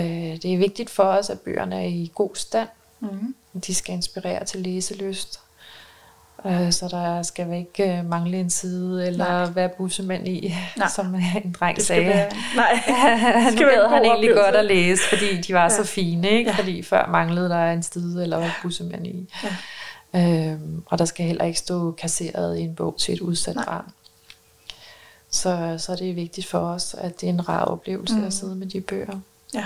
Øh, 0.00 0.36
det 0.42 0.54
er 0.54 0.58
vigtigt 0.58 0.90
for 0.90 1.02
os, 1.04 1.30
at 1.30 1.40
bøgerne 1.40 1.76
er 1.76 1.86
i 1.86 2.12
god 2.14 2.30
stand. 2.34 2.68
mm. 3.00 3.34
De 3.66 3.74
skal 3.74 3.94
inspirere 3.94 4.44
til 4.44 4.60
læselyst. 4.60 5.40
Øh, 6.46 6.72
Så 6.72 6.88
der 6.88 7.22
skal 7.22 7.52
ikke 7.52 7.98
øh, 7.98 8.04
mangle 8.08 8.40
en 8.40 8.50
side, 8.50 9.06
eller 9.06 9.28
Nej. 9.28 9.50
Være 9.50 9.68
bussemand 9.68 10.28
i, 10.28 10.54
Nej. 10.76 10.88
Som 10.88 11.14
en 11.44 11.52
dreng 11.60 11.76
det 11.76 11.86
sagde. 11.86 12.06
være... 12.08 12.30
Nej, 12.56 12.74
han 13.42 13.52
skal 13.52 13.66
en 13.66 13.72
gad 13.74 13.88
han 13.88 14.04
egentlig 14.04 14.34
godt 14.34 14.54
at 14.54 14.64
læse, 14.64 15.02
fordi 15.08 15.40
de 15.40 15.54
var 15.54 15.62
Ja. 15.62 15.68
så 15.68 15.84
fine, 15.84 16.30
ikke? 16.30 16.50
Ja. 16.50 16.56
Fordi 16.56 16.82
før 16.82 17.06
manglede 17.06 17.48
der 17.48 17.72
en 17.72 17.82
side, 17.82 18.22
eller 18.22 18.36
var 18.36 18.58
bussemand 18.62 19.06
i. 19.06 19.34
Ja. 19.44 19.48
Øhm, 20.14 20.82
og 20.86 20.98
der 20.98 21.04
skal 21.04 21.26
heller 21.26 21.44
ikke 21.44 21.58
stå 21.58 21.92
kasseret 21.92 22.58
i 22.58 22.60
en 22.60 22.74
bog 22.74 22.96
til 22.98 23.14
et 23.14 23.20
udsat 23.20 23.54
Nej. 23.54 23.64
barn. 23.64 23.84
Så, 25.30 25.74
så 25.78 25.96
det 25.96 26.10
er 26.10 26.14
vigtigt 26.14 26.46
for 26.46 26.58
os, 26.58 26.94
at 26.98 27.20
det 27.20 27.26
er 27.28 27.30
en 27.32 27.48
rar 27.48 27.64
oplevelse 27.64 28.14
mm. 28.14 28.24
at 28.24 28.32
sidde 28.32 28.54
med 28.56 28.66
de 28.66 28.80
bøger. 28.80 29.18
Ja. 29.54 29.64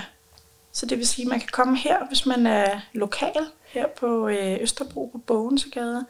Så 0.73 0.85
det 0.85 0.97
vil 0.97 1.07
sige, 1.07 1.25
at 1.25 1.29
man 1.29 1.39
kan 1.39 1.49
komme 1.51 1.77
her, 1.77 2.07
hvis 2.07 2.25
man 2.25 2.47
er 2.47 2.79
lokal, 2.93 3.45
her 3.65 3.87
på 3.87 4.27
øh, 4.27 4.57
Østerbro 4.61 5.09
på 5.11 5.17
Bogensegade, 5.17 6.05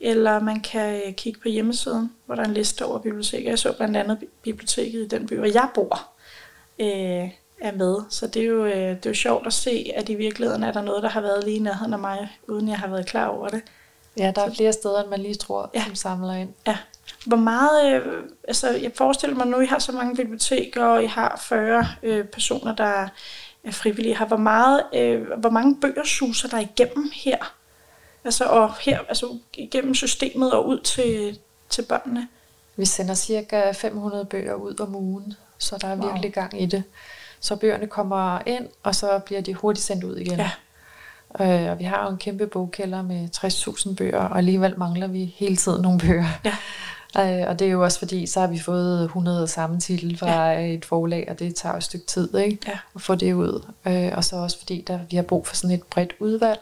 eller 0.00 0.40
man 0.40 0.60
kan 0.60 1.02
øh, 1.06 1.14
kigge 1.14 1.40
på 1.40 1.48
hjemmesiden, 1.48 2.12
hvor 2.26 2.34
der 2.34 2.42
er 2.42 2.46
en 2.46 2.54
liste 2.54 2.84
over 2.84 2.98
biblioteker. 2.98 3.50
Jeg 3.50 3.58
så 3.58 3.72
blandt 3.72 3.96
andet 3.96 4.18
bi- 4.18 4.28
biblioteket 4.42 5.04
i 5.04 5.08
den 5.08 5.26
by, 5.26 5.34
hvor 5.34 5.46
jeg 5.46 5.68
bor, 5.74 6.08
øh, 6.78 7.30
er 7.60 7.72
med. 7.72 7.96
Så 8.10 8.26
det 8.26 8.42
er, 8.42 8.46
jo, 8.46 8.64
øh, 8.64 8.72
det 8.72 9.06
er 9.06 9.10
jo 9.10 9.14
sjovt 9.14 9.46
at 9.46 9.52
se, 9.52 9.92
at 9.96 10.08
i 10.08 10.14
virkeligheden 10.14 10.62
er 10.62 10.72
der 10.72 10.82
noget, 10.82 11.02
der 11.02 11.08
har 11.08 11.20
været 11.20 11.44
lige 11.44 11.56
i 11.56 11.60
nærheden 11.60 11.92
af 11.92 11.98
mig, 11.98 12.28
uden 12.48 12.68
jeg 12.68 12.78
har 12.78 12.88
været 12.88 13.06
klar 13.06 13.26
over 13.26 13.48
det. 13.48 13.62
Ja, 14.18 14.32
der 14.34 14.42
er 14.42 14.54
flere 14.54 14.72
steder, 14.72 15.02
end 15.02 15.10
man 15.10 15.20
lige 15.20 15.34
tror, 15.34 15.70
ja. 15.74 15.84
som 15.84 15.94
samler 15.94 16.34
ind. 16.34 16.50
Ja. 16.66 16.76
Hvor 17.26 17.36
meget, 17.36 17.94
øh, 17.94 18.22
altså 18.48 18.70
jeg 18.70 18.92
forestiller 18.94 19.36
mig 19.36 19.46
nu, 19.46 19.60
I 19.60 19.66
har 19.66 19.78
så 19.78 19.92
mange 19.92 20.16
biblioteker, 20.16 20.84
og 20.84 21.04
I 21.04 21.06
har 21.06 21.42
40 21.48 21.86
øh, 22.02 22.24
personer, 22.24 22.74
der 22.74 23.08
er 23.68 23.72
frivillige 23.72 24.18
her. 24.18 24.26
Hvor, 24.26 24.36
meget, 24.36 24.82
øh, 24.94 25.22
hvor 25.38 25.50
mange 25.50 25.76
bøger 25.80 26.04
suser 26.04 26.48
der 26.48 26.58
igennem 26.58 27.10
her? 27.14 27.54
Altså, 28.24 28.44
og 28.44 28.74
her, 28.80 28.98
altså 29.08 29.38
igennem 29.54 29.94
systemet 29.94 30.52
og 30.52 30.68
ud 30.68 30.80
til, 30.80 31.38
til 31.70 31.82
børnene? 31.82 32.28
Vi 32.76 32.84
sender 32.84 33.14
cirka 33.14 33.72
500 33.72 34.24
bøger 34.24 34.54
ud 34.54 34.80
om 34.80 34.96
ugen, 34.96 35.34
så 35.58 35.78
der 35.80 35.88
er 35.88 35.96
Wow. 35.96 36.10
virkelig 36.10 36.32
gang 36.32 36.62
i 36.62 36.66
det. 36.66 36.82
Så 37.40 37.56
bøgerne 37.56 37.86
kommer 37.86 38.38
ind, 38.46 38.68
og 38.82 38.94
så 38.94 39.18
bliver 39.18 39.40
de 39.40 39.54
hurtigt 39.54 39.84
sendt 39.86 40.04
ud 40.04 40.16
igen. 40.16 40.38
Ja. 40.38 40.50
Øh, 41.40 41.70
og 41.70 41.78
vi 41.78 41.84
har 41.84 42.04
jo 42.04 42.10
en 42.10 42.16
kæmpe 42.18 42.46
bogkælder 42.46 43.02
med 43.02 43.28
60.000 43.36 43.94
bøger, 43.94 44.18
og 44.18 44.38
alligevel 44.38 44.78
mangler 44.78 45.06
vi 45.06 45.34
hele 45.36 45.56
tiden 45.56 45.82
nogle 45.82 45.98
bøger. 45.98 46.26
Ja. 46.44 46.56
Øh, 47.16 47.44
og 47.48 47.58
det 47.58 47.66
er 47.66 47.70
jo 47.70 47.84
også 47.84 47.98
fordi, 47.98 48.26
så 48.26 48.40
har 48.40 48.46
vi 48.46 48.58
fået 48.58 49.04
100 49.04 49.46
samme 49.48 49.80
titel 49.80 50.18
fra 50.18 50.50
ja. 50.50 50.66
et 50.66 50.84
forlag, 50.84 51.26
og 51.30 51.38
det 51.38 51.54
tager 51.54 51.72
jo 51.72 51.76
et 51.76 51.84
stykke 51.84 52.06
tid 52.06 52.36
ikke? 52.36 52.58
Ja. 52.66 52.78
at 52.94 53.00
få 53.00 53.14
det 53.14 53.32
ud. 53.32 53.66
Øh, 53.86 54.12
og 54.16 54.24
så 54.24 54.36
også 54.36 54.58
fordi, 54.58 54.84
der, 54.86 54.98
vi 55.10 55.16
har 55.16 55.22
brug 55.22 55.46
for 55.46 55.56
sådan 55.56 55.74
et 55.74 55.82
bredt 55.82 56.12
udvalg. 56.20 56.60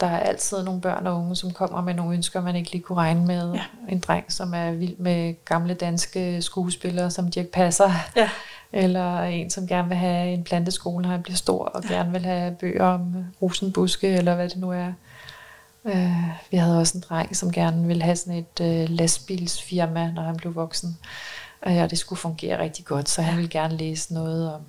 Der 0.00 0.06
er 0.06 0.18
altid 0.18 0.62
nogle 0.62 0.80
børn 0.80 1.06
og 1.06 1.16
unge, 1.16 1.36
som 1.36 1.50
kommer 1.50 1.82
med 1.82 1.94
nogle 1.94 2.14
ønsker, 2.14 2.40
man 2.40 2.56
ikke 2.56 2.72
lige 2.72 2.82
kunne 2.82 2.98
regne 2.98 3.26
med. 3.26 3.52
Ja. 3.52 3.64
En 3.88 3.98
dreng, 3.98 4.32
som 4.32 4.54
er 4.54 4.70
vild 4.70 4.96
med 4.96 5.44
gamle 5.44 5.74
danske 5.74 6.42
skuespillere, 6.42 7.10
som 7.10 7.30
Dirk 7.30 7.46
Passer. 7.46 7.90
Ja. 8.16 8.30
Eller 8.72 9.22
en, 9.22 9.50
som 9.50 9.66
gerne 9.66 9.88
vil 9.88 9.96
have 9.96 10.32
en 10.32 10.44
planteskole, 10.44 11.02
når 11.02 11.10
han 11.10 11.22
bliver 11.22 11.36
stor, 11.36 11.64
og 11.64 11.84
ja. 11.84 11.94
gerne 11.94 12.12
vil 12.12 12.24
have 12.24 12.54
bøger 12.54 12.84
om 12.84 13.14
rosenbuske, 13.42 14.08
eller 14.08 14.34
hvad 14.34 14.48
det 14.48 14.56
nu 14.56 14.70
er. 14.70 14.92
Øh, 15.84 16.12
vi 16.50 16.56
havde 16.56 16.78
også 16.78 16.98
en 16.98 17.04
dreng, 17.08 17.36
som 17.36 17.52
gerne 17.52 17.86
ville 17.86 18.02
have 18.02 18.16
sådan 18.16 18.34
et 18.34 18.60
øh, 18.60 18.90
lastbilsfirma, 18.90 20.10
når 20.10 20.22
han 20.22 20.36
blev 20.36 20.54
voksen. 20.54 20.98
Øh, 21.66 21.76
og 21.82 21.90
det 21.90 21.98
skulle 21.98 22.18
fungere 22.18 22.58
rigtig 22.58 22.84
godt, 22.84 23.08
så 23.08 23.22
han 23.22 23.36
ville 23.36 23.50
gerne 23.50 23.76
læse 23.76 24.14
noget 24.14 24.54
om 24.54 24.60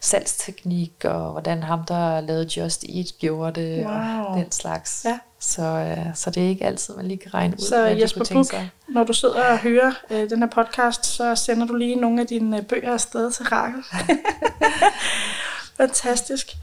salgsteknik, 0.00 0.92
og 1.04 1.30
hvordan 1.30 1.62
ham, 1.62 1.84
der 1.84 2.20
lavede 2.20 2.48
Just 2.60 2.84
Eat, 2.84 3.06
gjorde 3.18 3.60
det, 3.60 3.84
Wow. 3.86 3.94
og 4.24 4.38
den 4.38 4.52
slags. 4.52 5.02
Ja. 5.04 5.18
Så, 5.40 5.62
øh, 5.62 6.06
så 6.14 6.30
det 6.30 6.44
er 6.44 6.48
ikke 6.48 6.64
altid, 6.66 6.94
man 6.94 7.06
lige 7.08 7.18
kan 7.18 7.34
regne 7.34 7.54
ud, 7.54 7.58
Så 7.66 7.80
hvad 7.82 7.96
Jesper 7.96 8.42
sig. 8.44 8.70
når 8.88 9.04
du 9.04 9.12
sidder 9.12 9.44
og 9.44 9.58
hører 9.58 9.92
øh, 10.10 10.30
den 10.30 10.38
her 10.38 10.48
podcast, 10.48 11.06
så 11.06 11.34
sender 11.34 11.66
du 11.66 11.74
lige 11.74 11.96
nogle 11.96 12.20
af 12.20 12.26
dine 12.26 12.56
øh, 12.56 12.62
bøger 12.62 12.92
afsted 12.92 13.30
til 13.32 13.44
Rakel. 13.44 13.82
Fantastisk. 15.76 16.56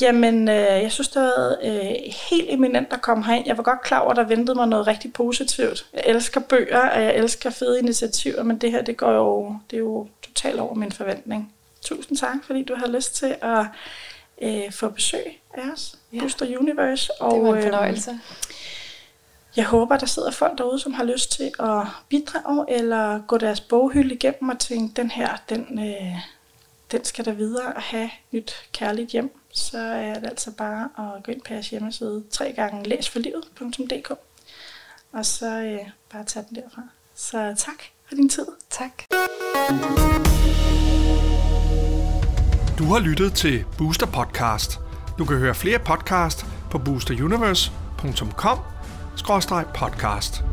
Jamen, 0.00 0.48
øh, 0.48 0.54
jeg 0.54 0.92
synes, 0.92 1.08
det 1.08 1.22
været 1.22 1.58
øh, 1.62 2.12
helt 2.30 2.46
eminent 2.50 2.92
at 2.92 3.02
komme 3.02 3.24
herind. 3.24 3.46
Jeg 3.46 3.56
var 3.56 3.62
godt 3.62 3.82
klar 3.82 3.98
over, 3.98 4.10
at 4.10 4.16
der 4.16 4.24
ventede 4.24 4.54
mig 4.54 4.68
noget 4.68 4.86
rigtig 4.86 5.12
positivt. 5.12 5.86
Jeg 5.92 6.02
elsker 6.06 6.40
bøger, 6.40 6.88
og 6.90 7.02
jeg 7.02 7.14
elsker 7.16 7.50
fede 7.50 7.78
initiativer, 7.78 8.42
men 8.42 8.58
det 8.58 8.70
her, 8.70 8.82
det 8.82 8.96
går 8.96 9.12
jo, 9.12 9.56
det 9.70 9.76
er 9.76 9.80
jo 9.80 10.06
totalt 10.22 10.60
over 10.60 10.74
min 10.74 10.92
forventning. 10.92 11.52
Tusind 11.82 12.18
tak, 12.18 12.36
fordi 12.46 12.62
du 12.64 12.74
har 12.74 12.86
lyst 12.86 13.14
til 13.16 13.34
at 13.42 13.66
øh, 14.42 14.72
få 14.72 14.88
besøg 14.88 15.40
af 15.54 15.62
os, 15.72 15.94
Ja. 16.12 16.20
Booster 16.20 16.58
Universe. 16.58 17.12
Og, 17.20 17.34
Det 17.34 17.42
var 17.42 17.48
en 17.48 17.54
øhm, 17.56 17.62
fornøjelse. 17.62 18.20
jeg 19.56 19.64
håber, 19.64 19.96
der 19.96 20.06
sidder 20.06 20.30
folk 20.30 20.58
derude, 20.58 20.78
som 20.78 20.92
har 20.92 21.04
lyst 21.04 21.32
til 21.32 21.50
at 21.60 21.80
bidrage, 22.08 22.64
eller 22.68 23.20
gå 23.26 23.38
deres 23.38 23.60
boghylde 23.60 24.14
igennem 24.14 24.48
og 24.48 24.58
tænke, 24.58 24.94
den 25.02 25.10
her, 25.10 25.28
den, 25.48 25.78
øh, 25.88 26.16
den 26.92 27.04
skal 27.04 27.24
der 27.24 27.32
videre 27.32 27.72
og 27.72 27.82
have 27.82 28.10
nyt 28.32 28.54
kærligt 28.72 29.10
hjem. 29.10 29.40
Så 29.52 29.78
er 29.78 30.14
det 30.14 30.26
altså 30.26 30.50
bare 30.50 30.88
at 30.98 31.22
gå 31.22 31.32
ind 31.32 31.40
på 31.40 31.52
jeres 31.52 31.70
hjemmeside 31.70 32.24
tre 32.30 32.52
gange 32.52 32.88
læsforlivet.dk 32.88 34.12
og 35.14 35.26
så 35.26 35.46
øh, 35.46 35.88
bare 36.12 36.24
tage 36.24 36.46
den 36.48 36.56
derfra. 36.56 36.82
Så 37.14 37.54
tak 37.58 37.82
for 38.08 38.14
din 38.14 38.28
tid. 38.28 38.46
Tak. 38.70 39.02
Du 42.78 42.84
har 42.84 42.98
lyttet 42.98 43.32
til 43.32 43.64
Booster 43.78 44.06
Podcast. 44.06 44.78
Du 45.18 45.24
kan 45.24 45.36
høre 45.36 45.54
flere 45.54 45.78
podcast 45.78 46.46
på 46.70 46.78
boosteruniverse.com 46.78 48.58
podcast. 49.74 50.44